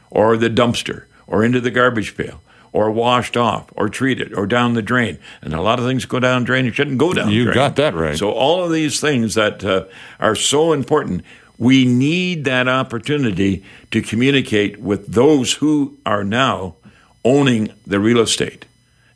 or 0.10 0.38
the 0.38 0.50
dumpster, 0.50 1.06
or 1.26 1.44
into 1.44 1.60
the 1.60 1.72
garbage 1.72 2.15
pail. 2.15 2.41
Or 2.74 2.90
washed 2.90 3.36
off, 3.36 3.66
or 3.76 3.90
treated, 3.90 4.34
or 4.34 4.48
down 4.48 4.76
the 4.76 4.82
drain, 4.82 5.18
and 5.42 5.54
a 5.54 5.60
lot 5.62 5.78
of 5.78 5.84
things 5.86 6.06
go 6.06 6.22
down 6.22 6.44
the 6.44 6.46
drain. 6.46 6.64
You 6.64 6.72
shouldn't 6.72 6.98
go 7.00 7.12
down. 7.12 7.28
the 7.28 7.34
You 7.34 7.44
drain. 7.44 7.56
got 7.56 7.76
that 7.76 7.94
right. 7.94 8.18
So 8.18 8.32
all 8.32 8.64
of 8.64 8.72
these 8.72 9.02
things 9.02 9.36
that 9.36 9.62
uh, 9.66 9.86
are 10.22 10.36
so 10.36 10.72
important, 10.72 11.24
we 11.58 11.84
need 11.84 12.46
that 12.46 12.70
opportunity 12.70 13.66
to 13.92 14.02
communicate 14.02 14.80
with 14.80 15.06
those 15.08 15.52
who 15.56 15.98
are 16.06 16.24
now 16.24 16.76
owning 17.26 17.74
the 17.86 18.00
real 18.00 18.20
estate. 18.22 18.64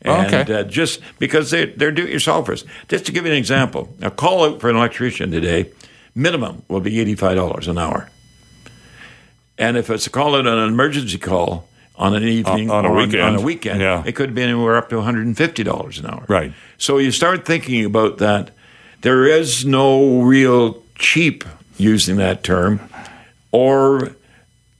And 0.02 0.34
Okay. 0.34 0.54
uh, 0.54 0.64
just 0.64 1.00
because 1.18 1.50
they're, 1.50 1.68
they're 1.68 1.92
do-it-yourselfers. 1.94 2.66
Just 2.90 3.06
to 3.06 3.14
give 3.14 3.26
you 3.26 3.32
an 3.32 3.38
example, 3.38 3.96
a 4.02 4.12
call 4.12 4.44
out 4.44 4.60
for 4.60 4.70
an 4.70 4.76
electrician 4.76 5.32
today, 5.32 5.72
minimum 6.14 6.64
will 6.68 6.82
be 6.82 6.92
$85 7.16 7.70
an 7.70 7.78
hour. 7.78 8.10
And 9.58 9.78
if 9.78 9.90
it's 9.90 10.08
a 10.08 10.10
call 10.10 10.36
out 10.36 10.46
on 10.46 10.58
an 10.58 10.68
emergency 10.68 11.18
call 11.18 11.70
on 11.98 12.14
an 12.16 12.24
evening 12.24 12.70
on 12.70 12.86
a 12.86 12.92
weekend. 12.92 13.22
on 13.22 13.36
a 13.36 13.42
weekend, 13.42 13.80
Yeah. 13.82 14.04
it 14.06 14.14
could 14.16 14.34
be 14.36 14.42
anywhere 14.42 14.76
up 14.76 14.90
to 14.90 14.96
$150 14.96 16.00
an 16.00 16.06
hour. 16.06 16.26
Right. 16.28 16.54
So 16.78 16.98
you 16.98 17.12
start 17.12 17.46
thinking 17.46 17.86
about 17.86 18.18
that. 18.18 18.52
There 19.02 19.26
is 19.26 19.66
no 19.66 20.22
real 20.22 20.84
cheap, 20.96 21.44
using 21.78 22.16
that 22.18 22.44
term, 22.44 22.80
or 23.52 24.16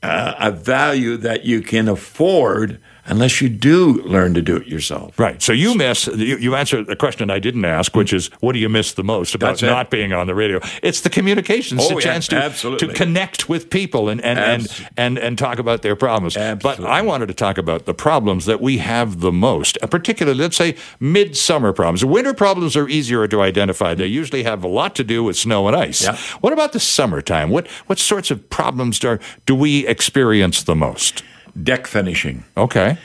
uh, 0.04 0.34
a 0.40 0.52
value 0.52 1.18
that 1.18 1.46
you 1.46 1.62
can 1.62 1.88
afford 1.88 2.80
unless 3.08 3.42
you 3.42 3.50
do 3.50 4.02
learn 4.04 4.34
to 4.34 4.42
do 4.42 4.56
it 4.58 4.68
yourself. 4.68 5.18
Right. 5.20 5.42
So 5.42 5.54
you 5.54 5.76
miss, 5.76 6.08
you, 6.08 6.38
you 6.38 6.56
answered 6.56 6.90
a 6.90 6.96
question 6.96 7.30
I 7.30 7.40
didn't 7.40 7.66
ask, 7.66 7.96
which 7.96 8.14
is 8.14 8.28
what 8.40 8.54
do 8.54 8.60
you 8.60 8.70
miss 8.70 8.94
the 8.94 9.04
most 9.04 9.36
about 9.36 9.62
not 9.62 9.90
being 9.90 10.14
on 10.14 10.28
the 10.28 10.36
radio? 10.36 10.60
It's 10.82 11.02
the 11.02 11.10
communications, 11.10 11.82
Oh, 11.84 11.90
the 11.90 11.96
yeah, 11.96 12.02
chance 12.02 12.28
to, 12.30 12.36
absolutely. 12.38 12.88
to 12.88 12.94
connect 12.94 13.48
with 13.50 13.70
people 13.70 14.10
and, 14.10 14.22
and, 14.24 14.40
Abs- 14.40 14.80
and, 14.80 14.90
and, 14.98 15.18
and 15.20 15.38
talk 15.38 15.60
about 15.60 15.82
their 15.82 15.96
problems. 15.96 16.36
But 16.36 16.80
I 16.80 17.02
wanted 17.02 17.28
to 17.28 17.34
talk 17.34 17.58
about 17.58 17.86
the 17.86 17.94
problems 17.94 18.46
that 18.46 18.60
we 18.62 18.78
have 18.80 19.20
the 19.20 19.32
most, 19.32 19.78
particularly, 19.90 20.40
let's 20.40 20.58
say, 20.58 20.76
midsummer 21.00 21.74
problems. 21.74 22.04
Winter 22.04 22.34
problems 22.34 22.76
are 22.76 22.88
easier 22.90 23.28
to 23.28 23.42
identify. 23.42 23.94
They 23.94 24.08
usually 24.08 24.44
have 24.44 24.64
a 24.64 24.68
lot 24.68 24.96
to 24.96 25.04
do 25.04 25.24
with 25.24 25.38
snow 25.38 25.68
and 25.68 25.76
ice. 25.76 26.04
Yeah. 26.04 26.18
What 26.42 26.54
about 26.54 26.74
the 26.74 26.80
summertime? 26.80 27.50
What, 27.50 27.68
what 27.86 28.00
sorts 28.00 28.32
of 28.32 28.50
problems 28.50 29.00
do, 29.00 29.20
do 29.46 29.56
we 29.56 29.86
experience 29.88 30.64
the 30.64 30.76
most? 30.76 31.24
Deck 31.62 31.88
finishing, 31.88 32.44
Okay. 32.58 32.98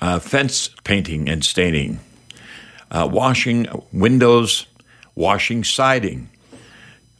uh, 0.00 0.18
fence 0.18 0.70
painting 0.84 1.28
and 1.28 1.44
staining, 1.44 2.00
uh, 2.90 3.08
washing 3.10 3.66
windows, 3.92 4.66
washing 5.14 5.62
siding. 5.64 6.28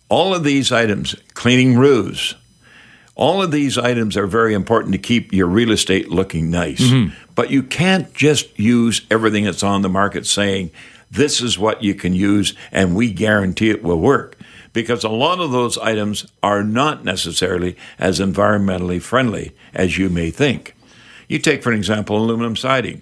All 0.08 0.34
of 0.34 0.44
these 0.44 0.72
items, 0.72 1.14
cleaning 1.34 1.76
roofs, 1.78 2.34
all 3.14 3.42
of 3.42 3.50
these 3.50 3.78
items 3.78 4.16
are 4.16 4.26
very 4.26 4.54
important 4.54 4.92
to 4.92 4.98
keep 4.98 5.32
your 5.32 5.46
real 5.46 5.70
estate 5.70 6.10
looking 6.10 6.50
nice. 6.50 6.82
But 7.34 7.50
you 7.50 7.62
can't 7.62 8.12
just 8.12 8.58
use 8.58 9.02
everything 9.10 9.44
that's 9.44 9.62
on 9.62 9.82
the 9.82 9.88
market 9.88 10.26
saying, 10.26 10.70
this 11.10 11.40
is 11.40 11.58
what 11.58 11.82
you 11.82 11.94
can 11.94 12.12
use 12.14 12.54
and 12.72 12.94
we 12.94 13.10
guarantee 13.12 13.70
it 13.70 13.82
will 13.82 14.00
work. 14.00 14.35
Because 14.76 15.04
a 15.04 15.08
lot 15.08 15.40
of 15.40 15.52
those 15.52 15.78
items 15.78 16.26
are 16.42 16.62
not 16.62 17.02
necessarily 17.02 17.78
as 17.98 18.20
environmentally 18.20 19.00
friendly 19.00 19.52
as 19.72 19.96
you 19.96 20.10
may 20.10 20.30
think. 20.30 20.74
You 21.28 21.38
take, 21.38 21.62
for 21.62 21.72
example, 21.72 22.18
aluminum 22.18 22.56
siding. 22.56 23.00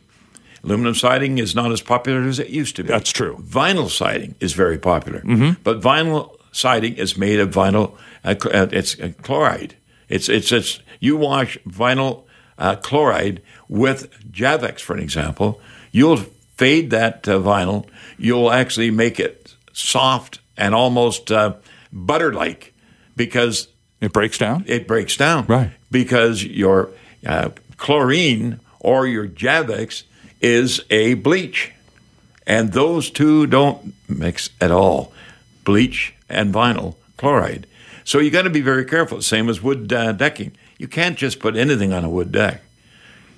Aluminum 0.62 0.94
siding 0.94 1.38
is 1.38 1.52
not 1.52 1.72
as 1.72 1.82
popular 1.82 2.22
as 2.22 2.38
it 2.38 2.48
used 2.48 2.76
to 2.76 2.84
be. 2.84 2.90
That's 2.90 3.10
true. 3.10 3.42
Vinyl 3.42 3.90
siding 3.90 4.36
is 4.38 4.52
very 4.52 4.78
popular, 4.78 5.18
but 5.64 5.80
vinyl 5.80 6.36
siding 6.52 6.94
is 6.94 7.18
made 7.18 7.40
of 7.40 7.50
vinyl. 7.50 7.96
Uh, 8.24 8.36
uh, 8.44 8.68
it's 8.70 8.98
uh, 9.00 9.10
chloride. 9.22 9.74
It's 10.08 10.28
it's 10.28 10.52
it's 10.52 10.78
you 11.00 11.16
wash 11.16 11.58
vinyl 11.66 12.22
uh, 12.56 12.76
chloride 12.76 13.42
with 13.68 14.10
Javex, 14.30 14.80
for 14.80 14.94
an 14.94 15.02
example, 15.02 15.60
you'll 15.90 16.24
fade 16.56 16.90
that 16.90 17.26
uh, 17.28 17.40
vinyl. 17.40 17.88
You'll 18.16 18.52
actually 18.52 18.92
make 18.92 19.18
it 19.18 19.56
soft 19.72 20.38
and 20.56 20.74
almost 20.74 21.30
uh, 21.32 21.54
butter-like 21.92 22.74
because 23.16 23.68
It 24.00 24.12
breaks 24.12 24.38
down? 24.38 24.64
it 24.66 24.86
breaks 24.86 25.16
down. 25.16 25.46
Right. 25.46 25.70
Because 25.90 26.44
your 26.44 26.90
uh, 27.26 27.50
chlorine 27.76 28.60
or 28.80 29.06
your 29.06 29.26
Javex 29.26 30.02
is 30.40 30.80
a 30.90 31.14
bleach. 31.14 31.72
And 32.46 32.72
those 32.72 33.10
two 33.10 33.46
don't 33.46 33.94
mix 34.08 34.50
at 34.60 34.70
all 34.70 35.12
bleach 35.64 36.14
and 36.28 36.52
vinyl 36.54 36.96
chloride. 37.16 37.66
So 38.04 38.18
you 38.18 38.30
got 38.30 38.42
to 38.42 38.50
be 38.50 38.60
very 38.60 38.84
careful. 38.84 39.22
Same 39.22 39.48
as 39.48 39.62
wood 39.62 39.90
uh, 39.92 40.12
decking. 40.12 40.52
You 40.76 40.86
can't 40.88 41.16
just 41.16 41.40
put 41.40 41.56
anything 41.56 41.94
on 41.94 42.04
a 42.04 42.10
wood 42.10 42.32
deck. 42.32 42.60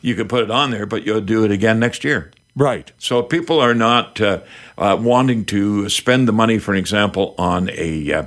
You 0.02 0.16
can 0.16 0.26
put 0.26 0.42
it 0.42 0.50
on 0.50 0.70
there, 0.72 0.86
but 0.86 1.06
you'll 1.06 1.20
do 1.20 1.44
it 1.44 1.52
again 1.52 1.78
next 1.78 2.02
year. 2.02 2.32
Right. 2.56 2.90
So 2.98 3.22
people 3.22 3.60
are 3.60 3.74
not 3.74 4.18
uh, 4.20 4.40
uh, 4.78 4.96
wanting 4.98 5.44
to 5.46 5.88
spend 5.90 6.26
the 6.26 6.32
money, 6.32 6.58
for 6.58 6.74
example, 6.74 7.34
on 7.36 7.68
a 7.70 8.12
uh, 8.12 8.22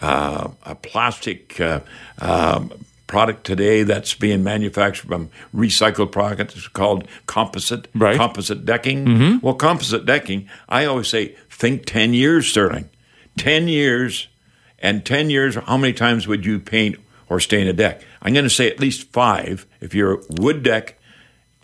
uh, 0.00 0.48
a 0.64 0.74
plastic 0.74 1.60
uh, 1.60 1.80
um, 2.20 2.72
product 3.06 3.44
today 3.44 3.82
that's 3.82 4.14
being 4.14 4.42
manufactured 4.42 5.08
from 5.08 5.28
recycled 5.54 6.12
products. 6.12 6.66
Called 6.68 7.06
composite 7.26 7.88
Right. 7.94 8.16
composite 8.16 8.64
decking. 8.64 9.40
Well, 9.42 9.54
composite 9.54 10.06
decking, 10.06 10.48
I 10.68 10.86
always 10.86 11.08
say, 11.08 11.34
think 11.50 11.84
ten 11.84 12.14
years, 12.14 12.46
Sterling. 12.48 12.88
Ten 13.36 13.68
years, 13.68 14.28
and 14.78 15.04
ten 15.04 15.30
years. 15.30 15.56
How 15.56 15.76
many 15.76 15.92
times 15.92 16.26
would 16.26 16.46
you 16.46 16.58
paint 16.58 16.96
or 17.28 17.38
stain 17.38 17.66
a 17.66 17.72
deck? 17.72 18.00
I'm 18.22 18.32
going 18.32 18.44
to 18.44 18.50
say 18.50 18.68
at 18.70 18.80
least 18.80 19.12
five 19.12 19.66
if 19.80 19.94
you're 19.94 20.14
a 20.14 20.20
wood 20.30 20.62
deck. 20.62 20.97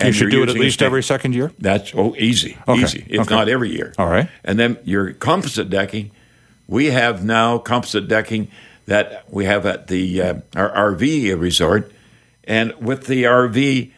You 0.00 0.12
should 0.12 0.30
do 0.30 0.42
it 0.42 0.48
at 0.48 0.56
least 0.56 0.82
every 0.82 1.02
second 1.02 1.34
year? 1.34 1.52
That's 1.58 1.92
oh 1.94 2.14
easy, 2.16 2.58
Okay, 2.66 2.82
easy. 2.82 3.06
If 3.08 3.20
okay. 3.22 3.34
not 3.34 3.48
every 3.48 3.70
year. 3.70 3.94
All 3.96 4.08
right. 4.08 4.28
And 4.42 4.58
then 4.58 4.78
your 4.84 5.12
composite 5.12 5.70
decking, 5.70 6.10
we 6.66 6.86
have 6.86 7.24
now 7.24 7.58
composite 7.58 8.08
decking 8.08 8.48
that 8.86 9.24
we 9.32 9.44
have 9.44 9.66
at 9.66 9.86
the 9.86 10.20
uh, 10.20 10.34
our 10.56 10.94
RV 10.94 11.40
resort, 11.40 11.92
and 12.44 12.74
with 12.80 13.06
the 13.06 13.24
RV 13.24 13.92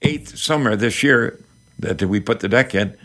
eighth 0.00 0.38
summer 0.38 0.74
this 0.74 1.02
year 1.02 1.38
that 1.78 2.02
we 2.02 2.18
put 2.18 2.40
the 2.40 2.48
deck 2.48 2.74
in, 2.74 2.96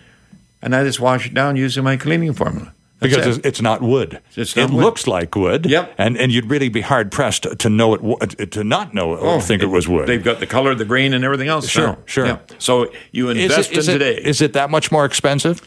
and 0.61 0.75
I 0.75 0.83
just 0.83 0.99
wash 0.99 1.27
it 1.27 1.33
down 1.33 1.57
using 1.57 1.83
my 1.83 1.97
cleaning 1.97 2.33
formula. 2.33 2.73
Because 2.99 3.27
it. 3.27 3.37
it's, 3.37 3.45
it's 3.45 3.61
not 3.61 3.81
wood. 3.81 4.19
It's 4.35 4.55
not 4.55 4.69
it 4.71 4.73
wood. 4.73 4.83
looks 4.83 5.05
like 5.07 5.35
wood. 5.35 5.65
Yep. 5.67 5.93
And 5.97 6.17
and 6.17 6.31
you'd 6.31 6.49
really 6.49 6.69
be 6.69 6.81
hard 6.81 7.11
pressed 7.11 7.43
to, 7.59 7.69
know 7.69 7.93
it 8.21 8.51
to 8.51 8.63
not 8.63 8.93
know 8.93 9.13
it 9.13 9.19
or 9.19 9.39
think 9.41 9.61
it 9.61 9.67
was 9.67 9.87
wood. 9.87 10.03
Oh, 10.03 10.05
They've 10.07 10.23
got 10.23 10.39
the 10.39 10.47
color, 10.47 10.73
the 10.73 10.85
grain, 10.85 11.13
and 11.13 11.23
everything 11.23 11.47
else. 11.47 11.69
Sure, 11.69 11.87
now. 11.87 11.97
sure. 12.05 12.25
Yeah. 12.25 12.37
So 12.57 12.91
you 13.11 13.29
invest 13.29 13.71
it, 13.71 13.77
is 13.77 13.87
in 13.87 13.95
it- 13.95 13.99
today. 13.99 14.21
is 14.21 14.41
it 14.41 14.53
that 14.53 14.69
much 14.71 14.91
more 14.91 15.05
expensive? 15.05 15.61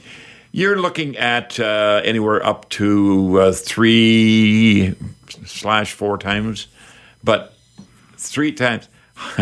You're 0.52 0.80
looking 0.80 1.16
at 1.16 1.60
uh, 1.60 2.00
anywhere 2.04 2.44
up 2.44 2.68
to 2.70 3.40
uh, 3.40 3.52
three 3.52 4.96
slash 5.46 5.92
four 5.92 6.18
times, 6.18 6.66
but 7.22 7.54
three 8.16 8.50
times 8.52 8.88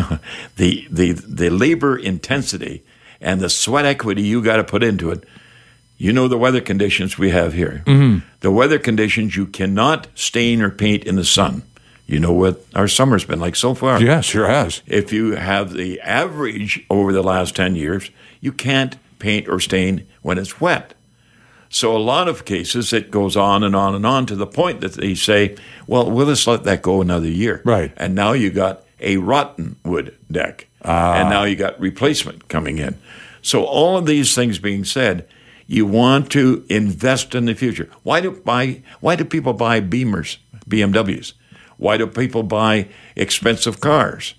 the 0.56 0.86
the 0.90 1.12
the 1.12 1.48
labor 1.50 1.96
intensity 1.96 2.84
and 3.20 3.40
the 3.40 3.48
sweat 3.48 3.86
equity 3.86 4.22
you 4.22 4.42
got 4.42 4.56
to 4.56 4.64
put 4.64 4.82
into 4.82 5.10
it. 5.10 5.24
You 5.98 6.12
know 6.12 6.28
the 6.28 6.38
weather 6.38 6.60
conditions 6.60 7.18
we 7.18 7.30
have 7.30 7.52
here. 7.52 7.82
Mm-hmm. 7.84 8.26
The 8.40 8.52
weather 8.52 8.78
conditions 8.78 9.36
you 9.36 9.46
cannot 9.46 10.06
stain 10.14 10.62
or 10.62 10.70
paint 10.70 11.04
in 11.04 11.16
the 11.16 11.24
sun. 11.24 11.64
You 12.06 12.20
know 12.20 12.32
what 12.32 12.64
our 12.74 12.88
summer's 12.88 13.24
been 13.24 13.40
like 13.40 13.56
so 13.56 13.74
far. 13.74 14.00
Yeah, 14.00 14.22
sure 14.22 14.48
has. 14.48 14.80
If 14.86 15.12
you 15.12 15.32
have 15.32 15.74
the 15.74 16.00
average 16.00 16.86
over 16.88 17.12
the 17.12 17.22
last 17.22 17.54
10 17.54 17.74
years, 17.74 18.10
you 18.40 18.52
can't 18.52 18.96
paint 19.18 19.48
or 19.48 19.60
stain 19.60 20.06
when 20.22 20.38
it's 20.38 20.60
wet. 20.60 20.94
So, 21.68 21.94
a 21.94 21.98
lot 21.98 22.28
of 22.28 22.46
cases, 22.46 22.94
it 22.94 23.10
goes 23.10 23.36
on 23.36 23.62
and 23.62 23.76
on 23.76 23.94
and 23.94 24.06
on 24.06 24.24
to 24.26 24.36
the 24.36 24.46
point 24.46 24.80
that 24.80 24.94
they 24.94 25.14
say, 25.14 25.56
well, 25.86 26.10
we'll 26.10 26.26
just 26.26 26.46
let 26.46 26.64
that 26.64 26.80
go 26.80 27.02
another 27.02 27.28
year. 27.28 27.60
Right. 27.64 27.92
And 27.98 28.14
now 28.14 28.32
you 28.32 28.50
got 28.50 28.84
a 29.00 29.18
rotten 29.18 29.76
wood 29.84 30.16
deck. 30.30 30.66
And 30.80 30.90
ah. 30.90 31.28
now 31.28 31.44
you 31.44 31.56
got 31.56 31.78
replacement 31.78 32.48
coming 32.48 32.78
in. 32.78 32.96
So, 33.42 33.64
all 33.64 33.98
of 33.98 34.06
these 34.06 34.34
things 34.34 34.58
being 34.58 34.84
said, 34.84 35.28
you 35.68 35.84
want 35.84 36.32
to 36.32 36.64
invest 36.68 37.34
in 37.34 37.44
the 37.44 37.54
future. 37.54 37.88
Why 38.02 38.20
do 38.20 38.32
buy? 38.32 38.82
Why 39.00 39.14
do 39.14 39.24
people 39.24 39.52
buy 39.52 39.80
Beamers, 39.80 40.38
BMWs? 40.68 41.34
Why 41.76 41.98
do 41.98 42.06
people 42.06 42.42
buy 42.42 42.88
expensive 43.14 43.78
cars? 43.78 44.34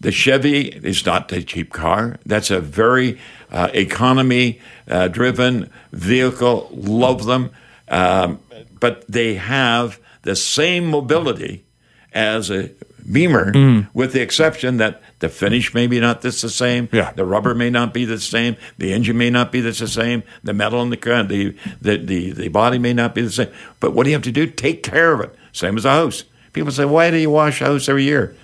The 0.00 0.10
Chevy 0.10 0.68
is 0.68 1.04
not 1.04 1.30
a 1.32 1.42
cheap 1.42 1.72
car. 1.72 2.18
That's 2.24 2.50
a 2.50 2.60
very 2.60 3.18
uh, 3.50 3.68
economy 3.74 4.60
uh, 4.88 5.08
driven 5.08 5.70
vehicle. 5.92 6.70
Love 6.72 7.26
them. 7.26 7.50
Um, 7.88 8.40
but 8.80 9.04
they 9.08 9.34
have 9.34 10.00
the 10.22 10.36
same 10.36 10.86
mobility 10.86 11.64
as 12.12 12.50
a 12.50 12.70
Beamer, 13.10 13.52
mm. 13.52 13.88
with 13.94 14.12
the 14.12 14.20
exception 14.20 14.76
that 14.78 15.00
the 15.20 15.28
finish 15.28 15.72
may 15.74 15.86
be 15.86 15.98
not 16.00 16.20
this 16.22 16.42
the 16.42 16.50
same. 16.50 16.88
Yeah. 16.92 17.12
The 17.12 17.24
rubber 17.24 17.54
may 17.54 17.70
not 17.70 17.94
be 17.94 18.04
the 18.04 18.20
same. 18.20 18.56
The 18.76 18.92
engine 18.92 19.16
may 19.16 19.30
not 19.30 19.50
be 19.50 19.60
this 19.60 19.78
the 19.78 19.88
same. 19.88 20.22
The 20.42 20.52
metal 20.52 20.82
in 20.82 20.90
the 20.90 20.96
car, 20.96 21.22
the, 21.22 21.56
the, 21.80 21.96
the, 21.96 22.30
the 22.32 22.48
body 22.48 22.78
may 22.78 22.92
not 22.92 23.14
be 23.14 23.22
the 23.22 23.30
same. 23.30 23.48
But 23.80 23.92
what 23.92 24.04
do 24.04 24.10
you 24.10 24.16
have 24.16 24.24
to 24.24 24.32
do? 24.32 24.46
Take 24.46 24.82
care 24.82 25.12
of 25.12 25.20
it. 25.20 25.34
Same 25.52 25.76
as 25.76 25.84
a 25.84 25.90
house. 25.90 26.24
People 26.52 26.70
say, 26.72 26.84
why 26.84 27.10
do 27.10 27.16
you 27.16 27.30
wash 27.30 27.60
a 27.60 27.66
house 27.66 27.88
every 27.88 28.04
year? 28.04 28.34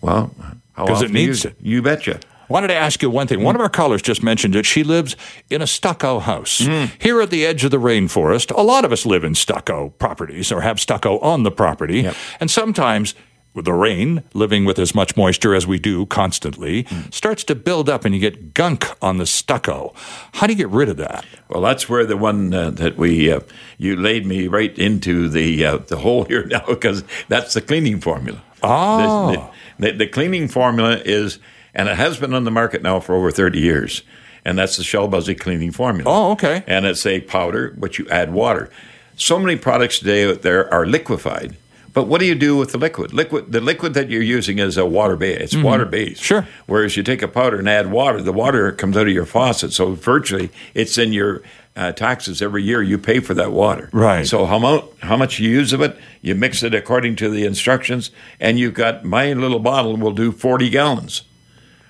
Well, 0.00 0.34
how 0.74 0.86
'Cause 0.86 1.02
it 1.02 1.12
do 1.12 1.18
you- 1.20 1.26
needs 1.26 1.44
it. 1.44 1.56
You 1.60 1.82
betcha. 1.82 2.20
Wanted 2.48 2.68
to 2.68 2.74
ask 2.76 3.02
you 3.02 3.10
one 3.10 3.26
thing. 3.26 3.42
One 3.42 3.56
of 3.56 3.60
our 3.60 3.68
callers 3.68 4.02
just 4.02 4.22
mentioned 4.22 4.54
that 4.54 4.64
she 4.66 4.84
lives 4.84 5.16
in 5.50 5.60
a 5.60 5.66
stucco 5.66 6.20
house 6.20 6.60
mm-hmm. 6.60 6.94
here 7.00 7.20
at 7.20 7.30
the 7.30 7.44
edge 7.44 7.64
of 7.64 7.72
the 7.72 7.80
rainforest. 7.80 8.56
A 8.56 8.62
lot 8.62 8.84
of 8.84 8.92
us 8.92 9.04
live 9.04 9.24
in 9.24 9.34
stucco 9.34 9.88
properties 9.98 10.52
or 10.52 10.60
have 10.60 10.78
stucco 10.78 11.18
on 11.18 11.42
the 11.42 11.50
property, 11.50 12.02
Yep. 12.02 12.14
and 12.40 12.50
sometimes. 12.50 13.14
With 13.56 13.64
the 13.64 13.72
rain, 13.72 14.22
living 14.34 14.66
with 14.66 14.78
as 14.78 14.94
much 14.94 15.16
moisture 15.16 15.54
as 15.54 15.66
we 15.66 15.78
do 15.78 16.04
constantly, 16.04 16.86
starts 17.10 17.42
to 17.44 17.54
build 17.54 17.88
up 17.88 18.04
and 18.04 18.14
you 18.14 18.20
get 18.20 18.52
gunk 18.52 18.86
on 19.00 19.16
the 19.16 19.24
stucco. 19.24 19.94
How 20.34 20.46
do 20.46 20.52
you 20.52 20.58
get 20.58 20.68
rid 20.68 20.90
of 20.90 20.98
that? 20.98 21.24
Well, 21.48 21.62
that's 21.62 21.88
where 21.88 22.04
the 22.04 22.18
one 22.18 22.52
uh, 22.52 22.68
that 22.72 22.98
we 22.98 23.32
uh, 23.32 23.40
you 23.78 23.96
laid 23.96 24.26
me 24.26 24.46
right 24.46 24.78
into 24.78 25.30
the 25.30 25.64
uh, 25.64 25.78
the 25.78 25.96
hole 25.96 26.24
here 26.24 26.44
now 26.50 26.66
because 26.66 27.02
that's 27.28 27.54
the 27.54 27.62
cleaning 27.62 27.98
formula. 27.98 28.42
Oh. 28.62 29.50
The, 29.78 29.86
the, 29.86 29.98
the 30.00 30.06
cleaning 30.06 30.48
formula 30.48 31.00
is, 31.02 31.38
and 31.74 31.88
it 31.88 31.96
has 31.96 32.18
been 32.18 32.34
on 32.34 32.44
the 32.44 32.50
market 32.50 32.82
now 32.82 33.00
for 33.00 33.14
over 33.14 33.30
thirty 33.30 33.60
years, 33.60 34.02
and 34.44 34.58
that's 34.58 34.76
the 34.76 34.84
Shell 34.84 35.08
Busey 35.08 35.40
cleaning 35.40 35.72
formula. 35.72 36.10
Oh, 36.10 36.32
okay. 36.32 36.62
And 36.66 36.84
it's 36.84 37.06
a 37.06 37.22
powder, 37.22 37.74
but 37.78 37.98
you 37.98 38.06
add 38.10 38.34
water. 38.34 38.68
So 39.16 39.38
many 39.38 39.56
products 39.56 40.00
today 40.00 40.30
out 40.30 40.42
there 40.42 40.70
are 40.70 40.84
liquefied. 40.84 41.56
But 41.96 42.08
what 42.08 42.20
do 42.20 42.26
you 42.26 42.34
do 42.34 42.58
with 42.58 42.72
the 42.72 42.78
liquid? 42.78 43.14
Liquid, 43.14 43.52
the 43.52 43.60
liquid 43.62 43.94
that 43.94 44.10
you're 44.10 44.20
using 44.20 44.58
is 44.58 44.76
a 44.76 44.84
water 44.84 45.16
base. 45.16 45.40
It's 45.40 45.56
water 45.56 45.86
based. 45.86 46.20
Mm-hmm. 46.20 46.24
Sure. 46.24 46.48
Whereas 46.66 46.94
you 46.94 47.02
take 47.02 47.22
a 47.22 47.26
powder 47.26 47.58
and 47.58 47.66
add 47.66 47.90
water, 47.90 48.20
the 48.20 48.34
water 48.34 48.70
comes 48.70 48.98
out 48.98 49.06
of 49.06 49.14
your 49.14 49.24
faucet. 49.24 49.72
So 49.72 49.92
virtually, 49.94 50.50
it's 50.74 50.98
in 50.98 51.14
your 51.14 51.42
uh, 51.74 51.92
taxes 51.92 52.42
every 52.42 52.62
year. 52.62 52.82
You 52.82 52.98
pay 52.98 53.20
for 53.20 53.32
that 53.32 53.50
water. 53.50 53.88
Right. 53.94 54.26
So 54.26 54.44
how 54.44 54.58
much 54.58 54.84
how 55.00 55.16
much 55.16 55.40
you 55.40 55.48
use 55.48 55.72
of 55.72 55.80
it? 55.80 55.96
You 56.20 56.34
mix 56.34 56.62
it 56.62 56.74
according 56.74 57.16
to 57.16 57.30
the 57.30 57.46
instructions, 57.46 58.10
and 58.38 58.58
you've 58.58 58.74
got 58.74 59.02
my 59.02 59.32
little 59.32 59.58
bottle 59.58 59.96
will 59.96 60.12
do 60.12 60.32
forty 60.32 60.68
gallons. 60.68 61.22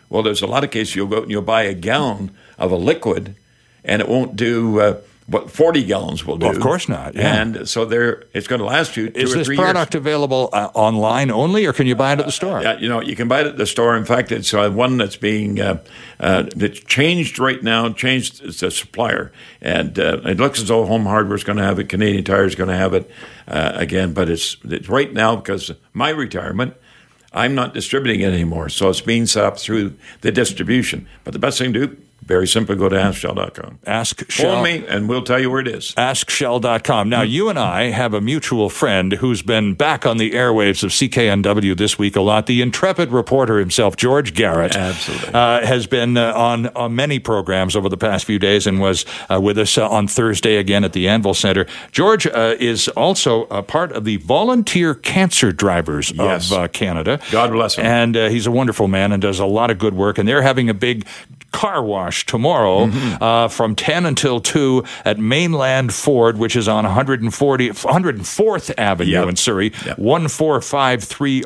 Well, 0.09 0.23
there's 0.23 0.40
a 0.40 0.47
lot 0.47 0.62
of 0.62 0.71
cases 0.71 0.95
you'll 0.95 1.09
go 1.09 1.16
out 1.16 1.23
and 1.23 1.33
you'll 1.33 1.42
buy 1.42 1.64
a 1.64 1.75
gallon 1.75 2.31
of 2.59 2.71
a 2.71 2.77
liquid, 2.77 3.35
and 3.83 4.01
it 4.01 4.09
won't 4.09 4.37
do 4.37 4.79
uh, 4.79 5.01
what 5.27 5.51
40 5.51 5.83
gallons 5.85 6.25
will 6.25 6.37
do. 6.37 6.47
Well, 6.47 6.55
of 6.55 6.62
course 6.62 6.89
not, 6.89 7.15
yeah. 7.15 7.41
And 7.41 7.69
so 7.69 7.85
there, 7.85 8.25
it's 8.33 8.47
going 8.47 8.61
to 8.61 8.65
last 8.65 8.97
you 8.97 9.11
two 9.11 9.19
Is 9.19 9.35
or 9.35 9.39
this 9.39 9.47
three 9.49 9.57
product 9.57 9.95
years. 9.95 10.01
available 10.01 10.49
uh, 10.53 10.71
online 10.75 11.31
only, 11.31 11.67
or 11.67 11.73
can 11.73 11.87
you 11.89 11.97
buy 11.97 12.12
it 12.12 12.21
at 12.21 12.27
the 12.27 12.33
store? 12.33 12.62
Yeah, 12.62 12.79
you 12.79 12.89
know, 12.89 13.01
you 13.01 13.17
can 13.17 13.27
buy 13.27 13.41
it 13.41 13.47
at 13.47 13.57
the 13.57 13.67
store. 13.67 13.97
In 13.97 14.05
fact, 14.05 14.31
it's 14.31 14.55
uh, 14.55 14.71
one 14.71 14.99
that's 14.99 15.17
being 15.17 15.61
uh, 15.61 15.83
uh, 16.21 16.45
that's 16.55 16.79
changed 16.81 17.39
right 17.39 17.61
now. 17.62 17.89
Changed 17.93 18.43
it's 18.45 18.62
a 18.62 18.71
supplier, 18.71 19.33
and 19.61 19.99
uh, 19.99 20.21
it 20.25 20.39
looks 20.39 20.61
as 20.61 20.69
though 20.69 20.87
Home 20.87 21.07
Hardware 21.07 21.37
is 21.37 21.45
going 21.45 21.59
to 21.59 21.65
have 21.65 21.79
it. 21.81 21.89
Canadian 21.89 22.23
Tire 22.25 22.45
is 22.45 22.55
going 22.55 22.71
to 22.71 22.77
have 22.77 22.95
it 22.95 23.11
uh, 23.49 23.73
again, 23.75 24.12
but 24.12 24.31
it's, 24.31 24.57
it's 24.65 24.89
right 24.89 25.12
now 25.12 25.35
because 25.37 25.73
my 25.93 26.11
retirement. 26.11 26.75
I'm 27.33 27.55
not 27.55 27.75
distributing 27.75 28.23
it 28.23 28.33
anymore, 28.33 28.71
so 28.71 28.89
it's 28.89 29.03
being 29.03 29.27
set 29.27 29.45
up 29.45 29.59
through 29.59 29.95
the 30.23 30.33
distribution. 30.33 31.07
But 31.23 31.35
the 31.35 31.39
best 31.39 31.59
thing 31.59 31.75
to 31.75 31.87
do, 31.89 31.97
Very 32.27 32.47
simply, 32.49 32.77
go 32.77 32.89
to 32.89 32.97
askshell.com. 33.01 33.79
Ask 33.87 34.29
Shell. 34.31 34.55
Phone 34.57 34.65
me, 34.65 34.85
and 34.87 35.09
we'll 35.09 35.23
tell 35.23 35.39
you 35.39 35.51
where 35.51 35.61
it 35.61 35.69
is. 35.69 35.93
AskShell.com. 35.97 37.09
Now, 37.09 37.23
you 37.23 37.49
and 37.49 37.59
I 37.59 37.85
have 37.91 38.15
a 38.15 38.21
mutual 38.21 38.69
friend 38.69 39.12
who's 39.15 39.43
been 39.43 39.75
back 39.75 40.05
on 40.07 40.17
the 40.19 40.33
airwaves 40.33 40.83
of 40.83 40.91
CKNW 40.91 41.77
this 41.77 41.99
week 41.99 42.17
a 42.17 42.21
lot. 42.21 42.47
The 42.47 42.62
intrepid 42.62 43.11
reporter 43.12 43.59
himself, 43.59 43.97
George 43.97 44.35
Garrett, 44.35 44.75
Absolutely. 44.77 45.35
uh, 45.35 45.67
has 45.67 45.87
been 45.87 46.17
uh, 46.17 46.33
on, 46.35 46.67
on 46.69 46.95
many 46.95 47.19
programs 47.19 47.77
over 47.77 47.89
the 47.89 47.97
past 47.97 48.25
few 48.25 48.39
days 48.39 48.67
and 48.67 48.81
was 48.81 49.05
uh, 49.31 49.41
with 49.41 49.59
us 49.59 49.79
uh, 49.79 49.89
on 49.89 50.09
Thursday 50.09 50.57
again 50.57 50.85
at 50.85 50.93
the 50.93 51.09
Anvil 51.09 51.35
Center. 51.35 51.67
George 51.93 52.27
uh, 52.27 52.57
is 52.59 52.89
also 52.89 53.45
a 53.45 53.62
part 53.62 53.93
of 53.93 54.05
the 54.05 54.17
volunteer 54.19 54.95
cancer 54.95 55.53
drivers 55.53 56.11
Yes. 56.12 56.51
of 56.51 56.59
uh, 56.59 56.69
Canada. 56.69 57.21
God 57.31 57.53
bless 57.53 57.77
him. 57.77 57.87
And 57.87 58.17
uh, 58.17 58.29
he's 58.29 58.47
a 58.47 58.51
wonderful 58.51 58.89
man 58.89 59.12
and 59.12 59.23
does 59.23 59.39
a 59.39 59.47
lot 59.47 59.71
of 59.71 59.79
good 59.79 59.95
work. 59.95 60.19
And 60.19 60.29
they're 60.29 60.43
having 60.43 60.69
a 60.69 60.75
big 60.75 61.07
car 61.57 61.83
wash 61.83 62.27
tomorrow 62.27 62.87
Mm-hmm. 62.87 63.23
uh, 63.23 63.49
from 63.49 63.75
10 63.75 64.05
until 64.07 64.40
2 64.40 64.85
at 65.05 65.19
Mainland 65.19 65.92
Ford, 65.95 66.37
which 66.38 66.55
is 66.55 66.69
on 66.69 66.85
140, 66.85 67.71
104th 67.71 68.75
Avenue 68.79 69.11
Yep. 69.12 69.29
in 69.31 69.37
Surrey, 69.37 69.73
Yep. 69.87 69.97
14530 69.99 71.42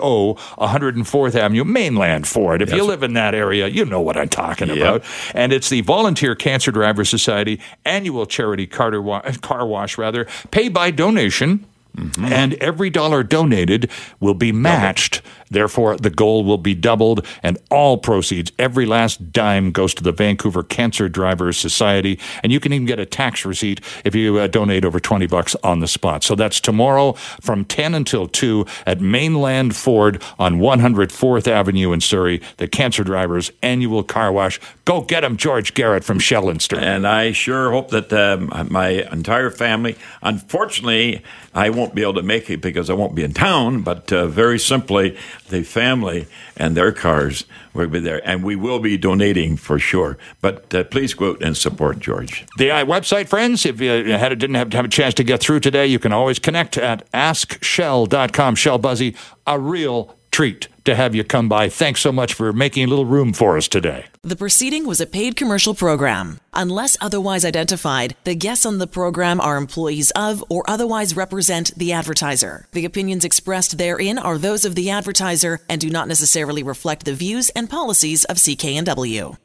104th 0.58 1.34
Avenue, 1.36 1.64
Mainland 1.64 2.26
Ford. 2.26 2.62
If 2.62 2.72
you 2.72 2.84
live 2.84 3.02
in 3.02 3.12
that 3.14 3.34
area, 3.34 3.68
you 3.68 3.84
know 3.84 4.00
what 4.00 4.16
I'm 4.16 4.28
talking 4.28 4.68
Yep. 4.68 4.76
about. 4.78 5.04
And 5.34 5.52
it's 5.52 5.68
the 5.68 5.82
Volunteer 5.82 6.34
Cancer 6.34 6.70
Driver 6.72 7.04
Society 7.04 7.60
annual 7.84 8.26
charity 8.26 8.66
car, 8.66 9.00
wa- 9.00 9.22
car 9.40 9.66
wash, 9.66 9.96
rather, 9.98 10.26
pay 10.50 10.68
by 10.68 10.90
donation. 10.90 11.64
Mm-hmm. 11.96 12.24
And 12.24 12.54
every 12.54 12.88
dollar 12.88 13.22
donated 13.24 13.90
will 14.20 14.34
be 14.34 14.52
matched. 14.52 15.22
Therefore, 15.50 15.96
the 15.96 16.10
goal 16.10 16.44
will 16.44 16.58
be 16.58 16.74
doubled, 16.74 17.26
and 17.42 17.58
all 17.70 17.98
proceeds, 17.98 18.52
every 18.58 18.86
last 18.86 19.32
dime, 19.32 19.72
goes 19.72 19.94
to 19.94 20.02
the 20.02 20.12
Vancouver 20.12 20.62
Cancer 20.62 21.08
Drivers 21.08 21.58
Society. 21.58 22.18
And 22.42 22.52
you 22.52 22.60
can 22.60 22.72
even 22.72 22.86
get 22.86 22.98
a 22.98 23.06
tax 23.06 23.44
receipt 23.44 23.80
if 24.04 24.14
you 24.14 24.38
uh, 24.38 24.46
donate 24.46 24.84
over 24.84 25.00
20 25.00 25.26
bucks 25.26 25.56
on 25.64 25.80
the 25.80 25.88
spot. 25.88 26.22
So 26.22 26.34
that's 26.34 26.60
tomorrow 26.60 27.12
from 27.40 27.64
10 27.64 27.94
until 27.94 28.28
2 28.28 28.64
at 28.86 29.00
Mainland 29.00 29.74
Ford 29.74 30.22
on 30.38 30.58
104th 30.60 31.48
Avenue 31.48 31.92
in 31.92 32.00
Surrey, 32.00 32.40
the 32.58 32.68
Cancer 32.68 33.02
Drivers 33.04 33.50
Annual 33.62 34.04
Car 34.04 34.32
Wash. 34.32 34.60
Go 34.84 35.00
get 35.02 35.24
'em, 35.24 35.36
George 35.36 35.74
Garrett 35.74 36.04
from 36.04 36.18
Shellинster. 36.18 36.78
And 36.78 37.06
I 37.06 37.32
sure 37.32 37.70
hope 37.70 37.90
that 37.90 38.12
um, 38.12 38.52
my 38.70 38.88
entire 39.12 39.50
family, 39.50 39.96
unfortunately, 40.22 41.22
I 41.54 41.70
won't 41.70 41.94
be 41.94 42.02
able 42.02 42.14
to 42.14 42.22
make 42.22 42.48
it 42.50 42.60
because 42.60 42.90
I 42.90 42.94
won't 42.94 43.14
be 43.14 43.24
in 43.24 43.32
town, 43.32 43.82
but 43.82 44.12
uh, 44.12 44.26
very 44.26 44.58
simply, 44.58 45.16
the 45.50 45.62
family 45.62 46.26
and 46.56 46.76
their 46.76 46.92
cars 46.92 47.44
will 47.74 47.88
be 47.88 48.00
there. 48.00 48.26
And 48.26 48.42
we 48.42 48.56
will 48.56 48.78
be 48.78 48.96
donating 48.96 49.56
for 49.56 49.78
sure. 49.78 50.16
But 50.40 50.74
uh, 50.74 50.84
please 50.84 51.14
go 51.14 51.30
out 51.30 51.42
and 51.42 51.56
support 51.56 51.98
George. 51.98 52.46
The 52.56 52.70
uh, 52.70 52.84
website, 52.84 53.28
friends, 53.28 53.66
if 53.66 53.80
you 53.80 53.90
had, 54.12 54.38
didn't 54.38 54.56
have, 54.56 54.72
have 54.72 54.84
a 54.84 54.88
chance 54.88 55.14
to 55.14 55.24
get 55.24 55.40
through 55.40 55.60
today, 55.60 55.86
you 55.86 55.98
can 55.98 56.12
always 56.12 56.38
connect 56.38 56.78
at 56.78 57.08
askshell.com. 57.12 58.54
Shell 58.54 58.78
Busey, 58.78 59.16
a 59.46 59.58
real 59.58 60.16
treat 60.40 60.68
to 60.86 60.94
have 60.94 61.14
you 61.14 61.22
come 61.22 61.50
by. 61.50 61.68
Thanks 61.68 62.00
so 62.00 62.10
much 62.10 62.32
for 62.32 62.50
making 62.50 62.84
a 62.84 62.86
little 62.86 63.04
room 63.04 63.34
for 63.34 63.58
us 63.58 63.68
today. 63.68 64.06
The 64.22 64.36
proceeding 64.36 64.86
was 64.86 64.98
a 64.98 65.06
paid 65.06 65.36
commercial 65.36 65.74
program. 65.74 66.40
Unless 66.54 66.96
otherwise 66.98 67.44
identified, 67.44 68.16
the 68.24 68.34
guests 68.34 68.64
on 68.64 68.78
the 68.78 68.86
program 68.86 69.38
are 69.38 69.58
employees 69.58 70.10
of 70.12 70.42
or 70.48 70.62
otherwise 70.66 71.14
represent 71.14 71.76
the 71.76 71.92
advertiser. 71.92 72.66
The 72.72 72.86
opinions 72.86 73.22
expressed 73.22 73.76
therein 73.76 74.16
are 74.16 74.38
those 74.38 74.64
of 74.64 74.76
the 74.76 74.88
advertiser 74.88 75.60
and 75.68 75.78
do 75.78 75.90
not 75.90 76.08
necessarily 76.08 76.62
reflect 76.62 77.04
the 77.04 77.12
views 77.12 77.50
and 77.50 77.68
policies 77.68 78.24
of 78.24 78.38
CKNW. 78.38 79.36